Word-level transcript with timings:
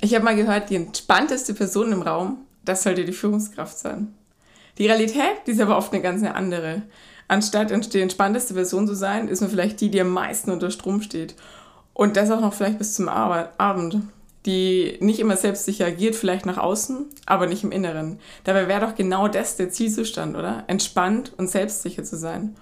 Ich 0.00 0.14
habe 0.14 0.24
mal 0.24 0.36
gehört, 0.36 0.70
die 0.70 0.76
entspannteste 0.76 1.54
Person 1.54 1.92
im 1.92 2.02
Raum, 2.02 2.38
das 2.64 2.82
sollte 2.82 3.04
die 3.04 3.12
Führungskraft 3.12 3.78
sein. 3.78 4.14
Die 4.78 4.86
Realität, 4.86 5.46
die 5.46 5.52
ist 5.52 5.60
aber 5.60 5.76
oft 5.76 5.92
eine 5.92 6.02
ganz 6.02 6.22
andere. 6.22 6.82
Anstatt 7.26 7.70
die 7.92 8.00
entspannteste 8.00 8.54
Person 8.54 8.86
zu 8.86 8.94
sein, 8.94 9.28
ist 9.28 9.40
man 9.40 9.50
vielleicht 9.50 9.80
die, 9.80 9.90
die 9.90 10.00
am 10.00 10.10
meisten 10.10 10.50
unter 10.50 10.70
Strom 10.70 11.02
steht. 11.02 11.34
Und 11.94 12.16
das 12.16 12.30
auch 12.30 12.40
noch 12.40 12.54
vielleicht 12.54 12.78
bis 12.78 12.94
zum 12.94 13.08
Abend. 13.08 14.02
Die 14.46 14.96
nicht 15.00 15.18
immer 15.18 15.36
selbstsicher 15.36 15.86
agiert, 15.86 16.14
vielleicht 16.14 16.46
nach 16.46 16.58
außen, 16.58 17.06
aber 17.26 17.48
nicht 17.48 17.64
im 17.64 17.72
Inneren. 17.72 18.20
Dabei 18.44 18.68
wäre 18.68 18.86
doch 18.86 18.94
genau 18.94 19.26
das 19.26 19.56
der 19.56 19.68
Zielzustand, 19.70 20.36
oder? 20.36 20.62
Entspannt 20.68 21.32
und 21.36 21.50
selbstsicher 21.50 22.04
zu 22.04 22.16
sein. 22.16 22.54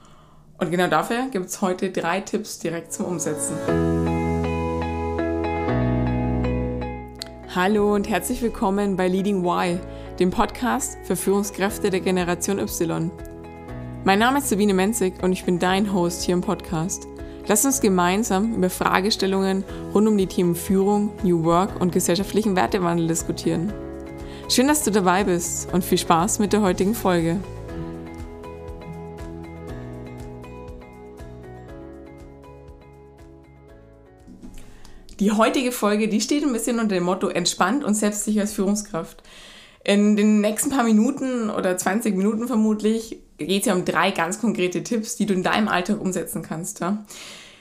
Und 0.58 0.70
genau 0.70 0.88
dafür 0.88 1.26
gibt 1.30 1.46
es 1.46 1.60
heute 1.60 1.90
drei 1.90 2.22
Tipps 2.22 2.58
direkt 2.58 2.94
zum 2.94 3.04
Umsetzen. 3.04 4.25
Hallo 7.56 7.94
und 7.94 8.06
herzlich 8.06 8.42
willkommen 8.42 8.96
bei 8.96 9.08
Leading 9.08 9.42
Y, 9.42 9.80
dem 10.18 10.30
Podcast 10.30 10.98
für 11.04 11.16
Führungskräfte 11.16 11.88
der 11.88 12.00
Generation 12.00 12.58
Y. 12.58 13.10
Mein 14.04 14.18
Name 14.18 14.40
ist 14.40 14.50
Sabine 14.50 14.74
Menzig 14.74 15.22
und 15.22 15.32
ich 15.32 15.46
bin 15.46 15.58
dein 15.58 15.94
Host 15.94 16.20
hier 16.20 16.34
im 16.34 16.42
Podcast. 16.42 17.08
Lass 17.48 17.64
uns 17.64 17.80
gemeinsam 17.80 18.52
über 18.56 18.68
Fragestellungen 18.68 19.64
rund 19.94 20.06
um 20.06 20.18
die 20.18 20.26
Themen 20.26 20.54
Führung, 20.54 21.12
New 21.22 21.44
Work 21.44 21.80
und 21.80 21.92
gesellschaftlichen 21.92 22.56
Wertewandel 22.56 23.08
diskutieren. 23.08 23.72
Schön, 24.50 24.68
dass 24.68 24.84
du 24.84 24.90
dabei 24.90 25.24
bist 25.24 25.72
und 25.72 25.82
viel 25.82 25.96
Spaß 25.96 26.40
mit 26.40 26.52
der 26.52 26.60
heutigen 26.60 26.94
Folge. 26.94 27.40
Die 35.20 35.32
heutige 35.32 35.72
Folge, 35.72 36.08
die 36.08 36.20
steht 36.20 36.44
ein 36.44 36.52
bisschen 36.52 36.78
unter 36.78 36.94
dem 36.94 37.04
Motto 37.04 37.28
entspannt 37.28 37.84
und 37.84 37.94
selbstsicher 37.94 38.42
als 38.42 38.52
Führungskraft. 38.52 39.22
In 39.82 40.16
den 40.16 40.40
nächsten 40.40 40.70
paar 40.70 40.84
Minuten 40.84 41.48
oder 41.48 41.76
20 41.76 42.16
Minuten 42.16 42.46
vermutlich 42.48 43.20
geht 43.38 43.62
es 43.62 43.66
ja 43.66 43.74
um 43.74 43.84
drei 43.84 44.10
ganz 44.10 44.40
konkrete 44.40 44.82
Tipps, 44.82 45.16
die 45.16 45.26
du 45.26 45.34
in 45.34 45.42
deinem 45.42 45.68
Alltag 45.68 46.00
umsetzen 46.00 46.42
kannst. 46.42 46.80
Ja? 46.80 47.04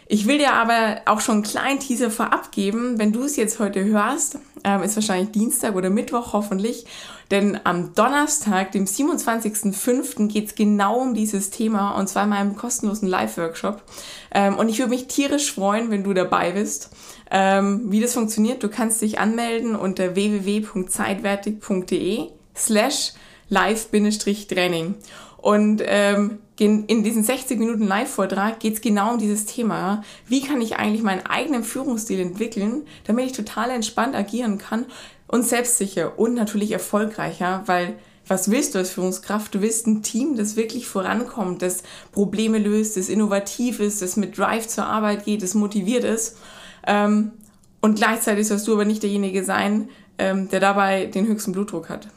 Ich 0.07 0.27
will 0.27 0.37
dir 0.37 0.53
aber 0.53 1.01
auch 1.05 1.21
schon 1.21 1.35
einen 1.35 1.43
kleinen 1.43 1.79
Teaser 1.79 2.11
vorab 2.11 2.51
geben. 2.51 2.99
Wenn 2.99 3.11
du 3.11 3.23
es 3.23 3.35
jetzt 3.37 3.59
heute 3.59 3.83
hörst, 3.85 4.37
ähm, 4.63 4.83
ist 4.83 4.95
wahrscheinlich 4.95 5.31
Dienstag 5.31 5.75
oder 5.75 5.89
Mittwoch 5.89 6.33
hoffentlich. 6.33 6.85
Denn 7.31 7.59
am 7.63 7.95
Donnerstag, 7.95 8.71
dem 8.71 8.85
27.05., 8.85 10.27
geht 10.27 10.47
es 10.47 10.55
genau 10.55 10.99
um 10.99 11.13
dieses 11.13 11.49
Thema 11.49 11.91
und 11.91 12.07
zwar 12.07 12.23
in 12.23 12.29
meinem 12.29 12.55
kostenlosen 12.55 13.07
Live-Workshop. 13.07 13.81
Ähm, 14.31 14.57
und 14.57 14.69
ich 14.69 14.79
würde 14.79 14.91
mich 14.91 15.07
tierisch 15.07 15.53
freuen, 15.53 15.89
wenn 15.89 16.03
du 16.03 16.13
dabei 16.13 16.51
bist. 16.51 16.91
Ähm, 17.31 17.91
wie 17.91 17.99
das 17.99 18.13
funktioniert, 18.13 18.63
du 18.63 18.69
kannst 18.69 19.01
dich 19.01 19.19
anmelden 19.19 19.75
unter 19.75 20.15
www.zeitwertig.de 20.15 22.29
slash 22.55 23.13
live-training. 23.49 24.95
Und 25.37 25.83
ähm, 25.85 26.39
in 26.57 27.03
diesen 27.03 27.23
60 27.23 27.59
Minuten 27.59 27.85
Live-Vortrag 27.85 28.59
geht 28.59 28.75
es 28.75 28.81
genau 28.81 29.13
um 29.13 29.19
dieses 29.19 29.45
Thema. 29.45 30.03
Wie 30.27 30.41
kann 30.41 30.61
ich 30.61 30.77
eigentlich 30.77 31.03
meinen 31.03 31.25
eigenen 31.25 31.63
Führungsstil 31.63 32.19
entwickeln, 32.19 32.87
damit 33.03 33.27
ich 33.27 33.33
total 33.33 33.69
entspannt 33.69 34.15
agieren 34.15 34.57
kann 34.57 34.85
und 35.27 35.45
selbstsicher 35.45 36.17
und 36.19 36.33
natürlich 36.33 36.71
erfolgreicher, 36.71 37.63
weil 37.65 37.97
was 38.27 38.49
willst 38.49 38.73
du 38.73 38.79
als 38.79 38.91
Führungskraft? 38.91 39.53
Du 39.53 39.61
willst 39.61 39.85
ein 39.85 40.01
Team, 40.01 40.35
das 40.35 40.55
wirklich 40.55 40.87
vorankommt, 40.87 41.61
das 41.61 41.83
Probleme 42.11 42.57
löst, 42.57 42.97
das 42.97 43.09
innovativ 43.09 43.79
ist, 43.79 44.01
das 44.01 44.17
mit 44.17 44.37
Drive 44.37 44.67
zur 44.67 44.85
Arbeit 44.85 45.25
geht, 45.25 45.43
das 45.43 45.53
motiviert 45.53 46.03
ist. 46.03 46.37
Ähm, 46.87 47.31
und 47.81 47.95
gleichzeitig 47.95 48.47
sollst 48.47 48.67
du 48.67 48.73
aber 48.73 48.85
nicht 48.85 49.03
derjenige 49.03 49.43
sein, 49.43 49.89
ähm, 50.17 50.49
der 50.49 50.59
dabei 50.59 51.05
den 51.05 51.27
höchsten 51.27 51.51
Blutdruck 51.51 51.89
hat. 51.89 52.07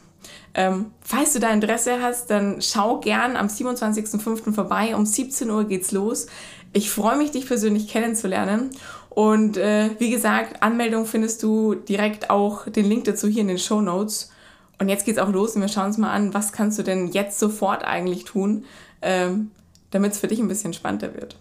Ähm, 0.55 0.93
falls 1.03 1.35
du 1.35 1.41
da 1.41 1.51
Interesse 1.51 2.01
hast, 2.01 2.31
dann 2.31 2.63
schau 2.63 3.01
gern 3.01 3.37
am 3.37 3.49
27.05. 3.49 4.53
vorbei. 4.55 4.97
Um 4.97 5.05
17 5.05 5.51
Uhr 5.51 5.65
geht's 5.65 5.93
los. 5.93 6.27
Ich 6.73 6.91
freue 6.91 7.17
mich, 7.17 7.31
dich 7.31 7.47
persönlich 7.47 7.89
kennenzulernen. 7.89 8.71
Und 9.19 9.57
äh, 9.57 9.91
wie 9.99 10.11
gesagt, 10.11 10.63
Anmeldung 10.63 11.05
findest 11.05 11.43
du 11.43 11.75
direkt 11.75 12.31
auch 12.31 12.69
den 12.69 12.85
Link 12.85 13.03
dazu 13.03 13.27
hier 13.27 13.41
in 13.41 13.49
den 13.49 13.59
Show 13.59 13.81
Notes. 13.81 14.31
Und 14.79 14.89
jetzt 14.89 15.07
geht's 15.07 15.19
auch 15.19 15.33
los 15.33 15.57
und 15.57 15.61
wir 15.61 15.67
schauen 15.67 15.87
uns 15.87 15.99
mal 15.99 16.13
an, 16.13 16.35
was 16.35 16.53
kannst 16.53 16.79
du 16.79 16.85
denn 16.85 17.09
jetzt 17.09 17.41
sofort 17.41 17.83
eigentlich 17.83 18.23
tun, 18.23 18.65
ähm, 19.03 19.51
damit 19.91 20.13
es 20.13 20.21
für 20.21 20.29
dich 20.29 20.39
ein 20.39 20.47
bisschen 20.47 20.73
spannender 20.73 21.17
wird. 21.17 21.37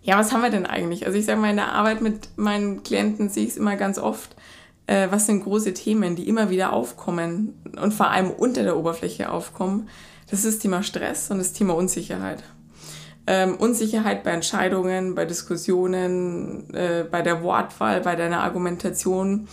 Ja, 0.00 0.16
was 0.16 0.32
haben 0.32 0.40
wir 0.40 0.48
denn 0.48 0.64
eigentlich? 0.64 1.04
Also 1.04 1.18
ich 1.18 1.26
sage 1.26 1.38
mal, 1.38 1.50
in 1.50 1.56
der 1.56 1.72
Arbeit 1.72 2.00
mit 2.00 2.30
meinen 2.36 2.84
Klienten 2.84 3.28
sehe 3.28 3.44
ich 3.44 3.50
es 3.50 3.56
immer 3.58 3.76
ganz 3.76 3.98
oft, 3.98 4.34
äh, 4.86 5.08
was 5.10 5.26
sind 5.26 5.44
große 5.44 5.74
Themen, 5.74 6.16
die 6.16 6.26
immer 6.26 6.48
wieder 6.48 6.72
aufkommen 6.72 7.52
und 7.78 7.92
vor 7.92 8.08
allem 8.08 8.30
unter 8.30 8.62
der 8.62 8.78
Oberfläche 8.78 9.30
aufkommen. 9.30 9.90
Das 10.30 10.46
ist 10.46 10.54
das 10.54 10.58
Thema 10.62 10.82
Stress 10.82 11.30
und 11.30 11.36
das 11.36 11.52
Thema 11.52 11.74
Unsicherheit. 11.74 12.42
Ähm, 13.32 13.54
Unsicherheit 13.54 14.24
bei 14.24 14.32
Entscheidungen, 14.32 15.14
bei 15.14 15.24
Diskussionen, 15.24 16.68
äh, 16.74 17.04
bei 17.08 17.22
der 17.22 17.44
Wortwahl, 17.44 18.00
bei 18.00 18.16
deiner 18.16 18.40
Argumentation. 18.42 19.46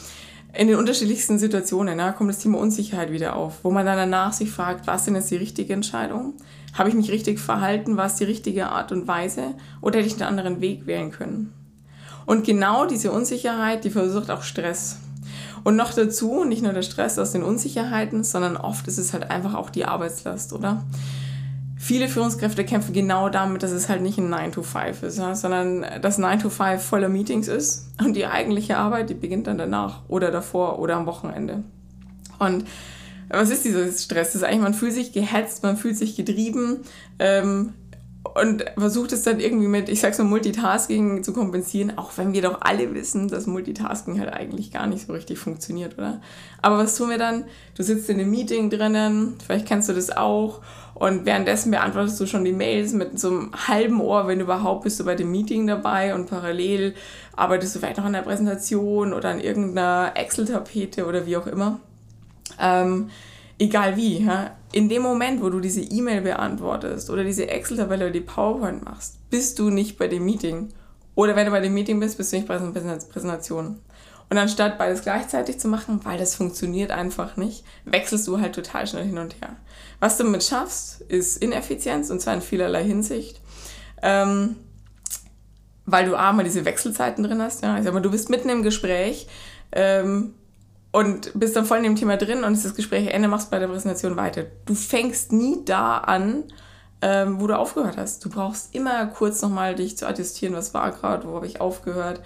In 0.51 0.67
den 0.67 0.77
unterschiedlichsten 0.77 1.37
Situationen 1.37 1.99
ja, 1.99 2.11
kommt 2.11 2.31
das 2.31 2.39
Thema 2.39 2.57
Unsicherheit 2.57 3.11
wieder 3.11 3.35
auf, 3.35 3.59
wo 3.61 3.69
man 3.69 3.85
dann 3.85 3.97
danach 3.97 4.33
sich 4.33 4.49
fragt, 4.49 4.87
was 4.87 5.05
denn 5.05 5.13
jetzt 5.13 5.29
die 5.29 5.35
richtige 5.35 5.73
Entscheidung? 5.73 6.33
Habe 6.73 6.89
ich 6.89 6.95
mich 6.95 7.11
richtig 7.11 7.39
verhalten? 7.39 7.97
War 7.97 8.07
es 8.07 8.15
die 8.15 8.23
richtige 8.23 8.69
Art 8.69 8.91
und 8.91 9.07
Weise? 9.07 9.53
Oder 9.79 9.99
hätte 9.99 10.07
ich 10.07 10.15
einen 10.15 10.23
anderen 10.23 10.59
Weg 10.59 10.87
wählen 10.87 11.11
können? 11.11 11.53
Und 12.25 12.47
genau 12.47 12.87
diese 12.87 13.11
Unsicherheit, 13.11 13.83
die 13.83 13.91
verursacht 13.91 14.31
auch 14.31 14.41
Stress. 14.41 14.97
Und 15.63 15.75
noch 15.75 15.93
dazu, 15.93 16.45
nicht 16.45 16.63
nur 16.63 16.73
der 16.73 16.81
Stress 16.81 17.19
aus 17.19 17.31
den 17.31 17.43
Unsicherheiten, 17.43 18.23
sondern 18.23 18.57
oft 18.57 18.87
ist 18.87 18.97
es 18.97 19.13
halt 19.13 19.29
einfach 19.29 19.53
auch 19.53 19.69
die 19.69 19.85
Arbeitslast, 19.85 20.51
oder? 20.51 20.83
Viele 21.87 22.09
Führungskräfte 22.09 22.65
kämpfen 22.65 22.91
genau 22.91 23.29
damit, 23.29 23.63
dass 23.63 23.71
es 23.71 23.87
halt 23.87 24.01
nicht 24.01 24.17
ein 24.17 24.29
9 24.29 24.51
to 24.51 24.61
5 24.61 25.03
ist, 25.03 25.19
ja, 25.19 25.33
sondern 25.35 25.85
dass 26.01 26.17
9 26.17 26.39
to 26.39 26.49
5 26.49 26.83
voller 26.83 27.07
Meetings 27.07 27.47
ist 27.47 27.93
und 28.03 28.13
die 28.13 28.25
eigentliche 28.25 28.75
Arbeit, 28.75 29.09
die 29.09 29.13
beginnt 29.13 29.47
dann 29.47 29.57
danach 29.57 30.01
oder 30.09 30.29
davor 30.29 30.79
oder 30.79 30.97
am 30.97 31.05
Wochenende. 31.05 31.63
Und 32.39 32.65
was 33.29 33.51
ist 33.51 33.63
dieser 33.63 33.89
Stress? 33.89 34.33
Das 34.33 34.35
ist 34.35 34.43
eigentlich, 34.43 34.63
man 34.63 34.73
fühlt 34.73 34.91
sich 34.91 35.13
gehetzt, 35.13 35.63
man 35.63 35.77
fühlt 35.77 35.95
sich 35.95 36.17
getrieben, 36.17 36.81
ähm, 37.19 37.71
und 38.35 38.65
versucht 38.77 39.11
es 39.13 39.23
dann 39.23 39.39
irgendwie 39.39 39.67
mit, 39.67 39.89
ich 39.89 39.99
sag's 39.99 40.17
mal, 40.17 40.25
Multitasking 40.25 41.23
zu 41.23 41.33
kompensieren, 41.33 41.97
auch 41.97 42.11
wenn 42.17 42.33
wir 42.33 42.41
doch 42.41 42.61
alle 42.61 42.93
wissen, 42.93 43.27
dass 43.27 43.47
Multitasking 43.47 44.19
halt 44.19 44.33
eigentlich 44.33 44.71
gar 44.71 44.87
nicht 44.87 45.07
so 45.07 45.13
richtig 45.13 45.39
funktioniert, 45.39 45.97
oder? 45.97 46.21
Aber 46.61 46.77
was 46.77 46.95
tun 46.95 47.09
wir 47.09 47.17
dann? 47.17 47.45
Du 47.75 47.83
sitzt 47.83 48.09
in 48.09 48.19
einem 48.19 48.29
Meeting 48.29 48.69
drinnen, 48.69 49.35
vielleicht 49.45 49.67
kennst 49.67 49.89
du 49.89 49.93
das 49.93 50.15
auch, 50.15 50.61
und 50.99 51.27
währenddessen 51.27 51.69
beantwortest 51.69 52.19
du 52.19 52.25
schon 52.25 52.43
die 52.43 52.53
Mails 52.53 52.91
mit 52.93 53.19
so 53.19 53.29
einem 53.29 53.51
halben 53.67 54.01
Ohr, 54.01 54.27
wenn 54.27 54.39
überhaupt 54.39 54.83
bist 54.83 54.99
du 54.99 55.05
bei 55.05 55.13
dem 55.13 55.29
Meeting 55.29 55.67
dabei 55.67 56.15
und 56.15 56.27
parallel 56.27 56.95
arbeitest 57.35 57.75
du 57.75 57.79
vielleicht 57.79 57.97
noch 57.97 58.05
an 58.05 58.13
der 58.13 58.23
Präsentation 58.23 59.13
oder 59.13 59.29
an 59.29 59.39
irgendeiner 59.39 60.13
Excel-Tapete 60.15 61.05
oder 61.05 61.27
wie 61.27 61.37
auch 61.37 61.45
immer. 61.45 61.79
Ähm, 62.59 63.11
egal 63.59 63.95
wie, 63.95 64.25
ja, 64.25 64.55
in 64.71 64.89
dem 64.89 65.03
Moment, 65.03 65.43
wo 65.43 65.51
du 65.51 65.59
diese 65.59 65.81
E-Mail 65.81 66.21
beantwortest 66.21 67.11
oder 67.11 67.23
diese 67.23 67.47
Excel-Tabelle 67.47 68.05
oder 68.05 68.13
die 68.13 68.21
PowerPoint 68.21 68.83
machst, 68.83 69.29
bist 69.29 69.59
du 69.59 69.69
nicht 69.69 69.99
bei 69.99 70.07
dem 70.07 70.25
Meeting. 70.25 70.69
Oder 71.13 71.35
wenn 71.35 71.45
du 71.45 71.51
bei 71.51 71.61
dem 71.61 71.75
Meeting 71.75 71.99
bist, 71.99 72.17
bist 72.17 72.31
du 72.31 72.37
nicht 72.37 72.47
bei 72.47 72.57
der 72.57 72.71
Präsentation. 72.71 73.79
Und 74.31 74.37
anstatt 74.37 74.79
beides 74.79 75.03
gleichzeitig 75.03 75.59
zu 75.59 75.67
machen, 75.67 75.99
weil 76.03 76.17
das 76.17 76.35
funktioniert 76.35 76.89
einfach 76.89 77.37
nicht, 77.37 77.63
wechselst 77.85 78.27
du 78.27 78.39
halt 78.39 78.55
total 78.55 78.87
schnell 78.87 79.05
hin 79.05 79.19
und 79.19 79.39
her. 79.41 79.55
Was 79.99 80.17
du 80.17 80.23
damit 80.23 80.43
schaffst, 80.43 81.01
ist 81.01 81.37
Ineffizienz 81.37 82.09
und 82.09 82.21
zwar 82.21 82.35
in 82.35 82.41
vielerlei 82.41 82.83
Hinsicht. 82.83 83.41
Ähm, 84.01 84.57
weil 85.85 86.05
du 86.05 86.15
A, 86.15 86.33
mal 86.33 86.43
diese 86.43 86.65
Wechselzeiten 86.65 87.23
drin 87.23 87.41
hast. 87.41 87.63
Ja? 87.63 87.77
Ich 87.77 87.83
sag 87.83 87.93
mal, 87.93 88.01
du 88.01 88.11
bist 88.11 88.29
mitten 88.29 88.49
im 88.49 88.61
Gespräch, 88.61 89.27
ähm, 89.71 90.33
und 90.91 91.31
bist 91.39 91.55
dann 91.55 91.65
voll 91.65 91.77
in 91.77 91.83
dem 91.83 91.95
Thema 91.95 92.17
drin 92.17 92.43
und 92.43 92.53
ist 92.53 92.65
das 92.65 92.75
Gespräch 92.75 93.07
Ende, 93.07 93.27
machst 93.27 93.51
bei 93.51 93.59
der 93.59 93.67
Präsentation 93.67 94.15
weiter. 94.15 94.45
Du 94.65 94.73
fängst 94.73 95.31
nie 95.31 95.63
da 95.65 95.97
an, 95.97 96.45
ähm, 97.01 97.39
wo 97.39 97.47
du 97.47 97.57
aufgehört 97.57 97.97
hast. 97.97 98.23
Du 98.25 98.29
brauchst 98.29 98.73
immer 98.73 99.05
kurz 99.07 99.41
nochmal 99.41 99.75
dich 99.75 99.97
zu 99.97 100.07
attestieren, 100.07 100.55
was 100.55 100.73
war 100.73 100.91
gerade, 100.91 101.27
wo 101.27 101.35
habe 101.35 101.45
ich 101.45 101.61
aufgehört. 101.61 102.21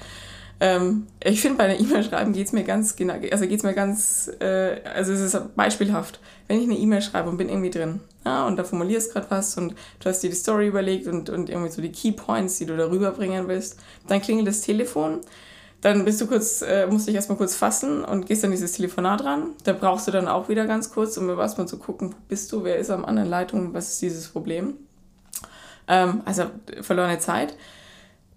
Ähm, 0.63 1.07
ich 1.23 1.41
finde, 1.41 1.57
bei 1.57 1.63
einer 1.65 1.79
E-Mail 1.79 2.03
schreiben 2.03 2.33
geht 2.33 2.47
es 2.47 2.53
mir 2.53 2.63
ganz 2.63 2.95
genau, 2.95 3.15
also 3.31 3.45
es 3.45 3.63
mir 3.63 3.73
ganz, 3.73 4.31
äh, 4.39 4.81
also 4.93 5.11
es 5.11 5.19
ist 5.19 5.55
beispielhaft. 5.55 6.19
Wenn 6.47 6.59
ich 6.59 6.65
eine 6.65 6.77
E-Mail 6.77 7.01
schreibe 7.01 7.29
und 7.29 7.37
bin 7.37 7.49
irgendwie 7.49 7.71
drin, 7.71 7.99
ja, 8.25 8.45
und 8.45 8.57
da 8.57 8.63
formulierst 8.63 9.11
gerade 9.11 9.25
was 9.29 9.57
und 9.57 9.73
du 9.99 10.09
hast 10.09 10.19
dir 10.19 10.29
die 10.29 10.35
Story 10.35 10.67
überlegt 10.67 11.07
und, 11.07 11.29
und 11.29 11.49
irgendwie 11.49 11.71
so 11.71 11.81
die 11.81 11.91
Key 11.91 12.11
Points, 12.11 12.57
die 12.59 12.67
du 12.67 12.77
darüber 12.77 13.11
bringen 13.11 13.47
willst, 13.47 13.79
dann 14.07 14.21
klingelt 14.21 14.47
das 14.47 14.61
Telefon 14.61 15.21
dann 15.81 16.05
bist 16.05 16.21
du 16.21 16.27
kurz, 16.27 16.61
äh, 16.61 16.85
musst 16.85 17.07
dich 17.07 17.15
erstmal 17.15 17.37
kurz 17.37 17.55
fassen 17.55 18.05
und 18.05 18.27
gehst 18.27 18.43
dann 18.43 18.51
dieses 18.51 18.73
Telefonat 18.73 19.23
ran. 19.23 19.51
Da 19.63 19.73
brauchst 19.73 20.07
du 20.07 20.11
dann 20.11 20.27
auch 20.27 20.47
wieder 20.47 20.67
ganz 20.67 20.91
kurz, 20.91 21.17
um 21.17 21.27
erstmal 21.27 21.67
zu 21.67 21.77
gucken, 21.77 22.11
wo 22.11 22.17
bist 22.29 22.51
du, 22.51 22.63
wer 22.63 22.77
ist 22.77 22.91
am 22.91 23.03
anderen 23.03 23.29
Leitung, 23.29 23.73
was 23.73 23.89
ist 23.89 24.01
dieses 24.01 24.27
Problem. 24.27 24.75
Ähm, 25.87 26.21
also 26.23 26.45
verlorene 26.81 27.17
Zeit. 27.17 27.55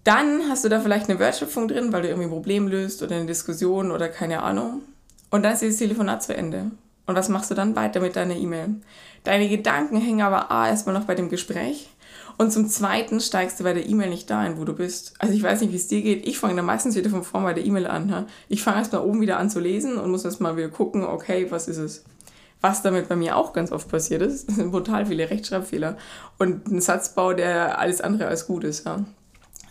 Dann 0.05 0.43
hast 0.49 0.63
du 0.63 0.69
da 0.69 0.79
vielleicht 0.79 1.09
eine 1.09 1.17
Wertschöpfung 1.17 1.67
drin, 1.67 1.91
weil 1.91 2.03
du 2.03 2.07
irgendwie 2.07 2.27
ein 2.27 2.31
Problem 2.31 2.67
löst 2.67 3.01
oder 3.01 3.15
eine 3.15 3.25
Diskussion 3.25 3.91
oder 3.91 4.07
keine 4.07 4.43
Ahnung. 4.43 4.83
Und 5.31 5.43
dann 5.43 5.53
ist 5.53 5.63
dieses 5.63 5.79
Telefonat 5.79 6.21
zu 6.21 6.37
Ende. 6.37 6.71
Und 7.07 7.15
was 7.15 7.27
machst 7.27 7.49
du 7.51 7.55
dann 7.55 7.75
weiter 7.75 7.99
mit 7.99 8.15
deiner 8.15 8.35
E-Mail? 8.35 8.75
Deine 9.23 9.49
Gedanken 9.49 9.97
hängen 9.97 10.21
aber 10.21 10.51
A 10.51 10.69
erstmal 10.69 10.93
noch 10.93 11.05
bei 11.05 11.15
dem 11.15 11.29
Gespräch 11.29 11.89
und 12.37 12.51
zum 12.51 12.67
Zweiten 12.67 13.19
steigst 13.19 13.59
du 13.59 13.63
bei 13.63 13.73
der 13.73 13.87
E-Mail 13.87 14.09
nicht 14.09 14.29
dahin, 14.29 14.59
wo 14.59 14.63
du 14.65 14.73
bist. 14.73 15.13
Also 15.17 15.33
ich 15.33 15.41
weiß 15.41 15.61
nicht, 15.61 15.71
wie 15.71 15.77
es 15.77 15.87
dir 15.87 16.01
geht. 16.01 16.27
Ich 16.27 16.37
fange 16.37 16.55
dann 16.55 16.65
meistens 16.65 16.95
wieder 16.95 17.09
von 17.09 17.23
vorn 17.23 17.43
bei 17.43 17.53
der 17.53 17.65
E-Mail 17.65 17.87
an. 17.87 18.13
Ha? 18.13 18.25
Ich 18.47 18.61
fange 18.61 18.77
erstmal 18.77 19.01
oben 19.01 19.21
wieder 19.21 19.39
an 19.39 19.49
zu 19.49 19.59
lesen 19.59 19.97
und 19.97 20.11
muss 20.11 20.25
erstmal 20.25 20.55
wieder 20.55 20.69
gucken, 20.69 21.03
okay, 21.03 21.47
was 21.49 21.67
ist 21.67 21.77
es? 21.77 22.03
Was 22.61 22.81
damit 22.81 23.09
bei 23.09 23.15
mir 23.15 23.37
auch 23.37 23.53
ganz 23.53 23.71
oft 23.71 23.89
passiert 23.89 24.21
ist, 24.21 24.51
sind 24.55 24.71
brutal 24.71 25.07
viele 25.07 25.29
Rechtschreibfehler 25.29 25.97
und 26.37 26.67
ein 26.67 26.81
Satzbau, 26.81 27.33
der 27.33 27.79
alles 27.79 28.01
andere 28.01 28.27
als 28.27 28.47
gut 28.47 28.63
ist. 28.63 28.85
Ja? 28.85 29.03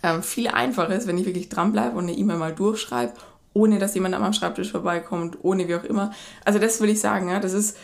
Ähm, 0.05 0.23
viel 0.23 0.49
einfacher 0.49 0.95
ist, 0.95 1.07
wenn 1.07 1.17
ich 1.17 1.25
wirklich 1.25 1.49
dranbleibe 1.49 1.97
und 1.97 2.05
eine 2.05 2.13
E-Mail 2.13 2.37
mal 2.37 2.53
durchschreibe, 2.55 3.15
ohne 3.55 3.79
dass 3.79 3.95
jemand 3.95 4.15
an 4.15 4.21
meinem 4.21 4.35
Schreibtisch 4.35 4.71
vorbeikommt, 4.71 5.39
ohne 5.43 5.67
wie 5.67 5.75
auch 5.77 5.85
immer. 5.85 6.13
Also 6.45 6.59
das 6.59 6.79
will 6.83 6.91
ich 6.91 7.01
sagen, 7.01 7.31
ja, 7.31 7.41
das 7.41 7.55
ist 7.55 7.79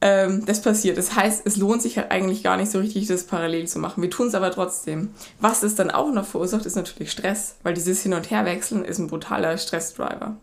ähm, 0.00 0.46
das 0.46 0.62
passiert. 0.62 0.96
Das 0.96 1.14
heißt, 1.14 1.42
es 1.44 1.56
lohnt 1.56 1.82
sich 1.82 1.98
halt 1.98 2.10
eigentlich 2.10 2.42
gar 2.42 2.56
nicht 2.56 2.70
so 2.70 2.78
richtig, 2.78 3.06
das 3.08 3.24
parallel 3.24 3.66
zu 3.66 3.78
machen. 3.78 4.02
Wir 4.02 4.10
tun 4.10 4.28
es 4.28 4.34
aber 4.34 4.50
trotzdem. 4.50 5.10
Was 5.38 5.62
es 5.62 5.74
dann 5.74 5.90
auch 5.90 6.10
noch 6.12 6.24
verursacht, 6.24 6.64
ist 6.66 6.76
natürlich 6.76 7.10
Stress, 7.10 7.56
weil 7.62 7.74
dieses 7.74 8.02
Hin- 8.02 8.14
und 8.14 8.30
Herwechseln 8.30 8.84
ist 8.84 8.98
ein 8.98 9.08
brutaler 9.08 9.58
Stressdriver. 9.58 10.36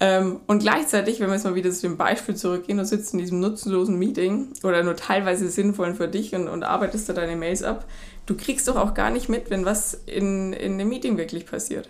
Ähm, 0.00 0.40
und 0.46 0.60
gleichzeitig, 0.60 1.18
wenn 1.18 1.26
wir 1.26 1.34
jetzt 1.34 1.44
mal 1.44 1.56
wieder 1.56 1.72
zu 1.72 1.82
dem 1.82 1.96
Beispiel 1.96 2.36
zurückgehen, 2.36 2.78
du 2.78 2.84
sitzt 2.84 3.12
in 3.12 3.18
diesem 3.18 3.40
nutzenlosen 3.40 3.98
Meeting 3.98 4.52
oder 4.62 4.84
nur 4.84 4.94
teilweise 4.94 5.50
sinnvollen 5.50 5.96
für 5.96 6.06
dich 6.06 6.34
und, 6.36 6.46
und 6.46 6.62
arbeitest 6.62 7.08
da 7.08 7.14
deine 7.14 7.34
Mails 7.34 7.64
ab, 7.64 7.84
du 8.28 8.36
kriegst 8.36 8.68
doch 8.68 8.76
auch 8.76 8.94
gar 8.94 9.10
nicht 9.10 9.28
mit, 9.28 9.50
wenn 9.50 9.64
was 9.64 9.94
in, 10.06 10.52
in 10.52 10.78
dem 10.78 10.88
Meeting 10.88 11.16
wirklich 11.16 11.46
passiert. 11.46 11.88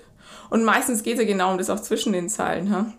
Und 0.50 0.64
meistens 0.64 1.02
geht 1.02 1.14
es 1.14 1.20
ja 1.20 1.26
genau 1.26 1.50
um 1.50 1.58
das 1.58 1.68
auch 1.68 1.80
zwischen 1.80 2.12
den 2.12 2.28
Zeilen. 2.28 2.70
Ha? 2.70 2.92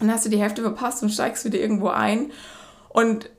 Dann 0.00 0.12
hast 0.12 0.26
du 0.26 0.28
die 0.28 0.40
Hälfte 0.40 0.62
verpasst 0.62 1.02
und 1.02 1.10
steigst 1.10 1.44
wieder 1.44 1.58
irgendwo 1.58 1.88
ein 1.88 2.32
und 2.88 3.30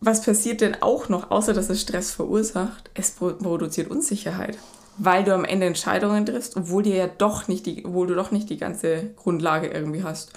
was 0.00 0.22
passiert 0.22 0.60
denn 0.60 0.76
auch 0.82 1.08
noch, 1.08 1.30
außer 1.30 1.54
dass 1.54 1.70
es 1.70 1.80
Stress 1.80 2.10
verursacht? 2.10 2.90
Es 2.92 3.12
produziert 3.12 3.90
Unsicherheit, 3.90 4.58
weil 4.98 5.24
du 5.24 5.34
am 5.34 5.46
Ende 5.46 5.66
Entscheidungen 5.66 6.26
triffst, 6.26 6.58
obwohl 6.58 6.82
dir 6.82 6.94
ja 6.94 7.06
doch 7.06 7.48
nicht 7.48 7.64
die, 7.64 7.86
obwohl 7.86 8.06
du 8.06 8.14
doch 8.14 8.30
nicht 8.30 8.50
die 8.50 8.58
ganze 8.58 9.10
Grundlage 9.16 9.68
irgendwie 9.68 10.04
hast. 10.04 10.32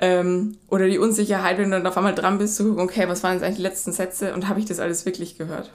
Ähm, 0.00 0.56
oder 0.68 0.88
die 0.88 0.98
Unsicherheit, 0.98 1.58
wenn 1.58 1.70
du 1.70 1.76
dann 1.76 1.86
auf 1.86 1.98
einmal 1.98 2.14
dran 2.14 2.38
bist, 2.38 2.56
zu 2.56 2.64
gucken, 2.64 2.82
okay, 2.82 3.06
was 3.06 3.22
waren 3.22 3.34
jetzt 3.34 3.42
eigentlich 3.42 3.56
die 3.56 3.62
letzten 3.62 3.92
Sätze 3.92 4.32
und 4.32 4.48
habe 4.48 4.58
ich 4.58 4.64
das 4.64 4.80
alles 4.80 5.04
wirklich 5.04 5.36
gehört? 5.36 5.70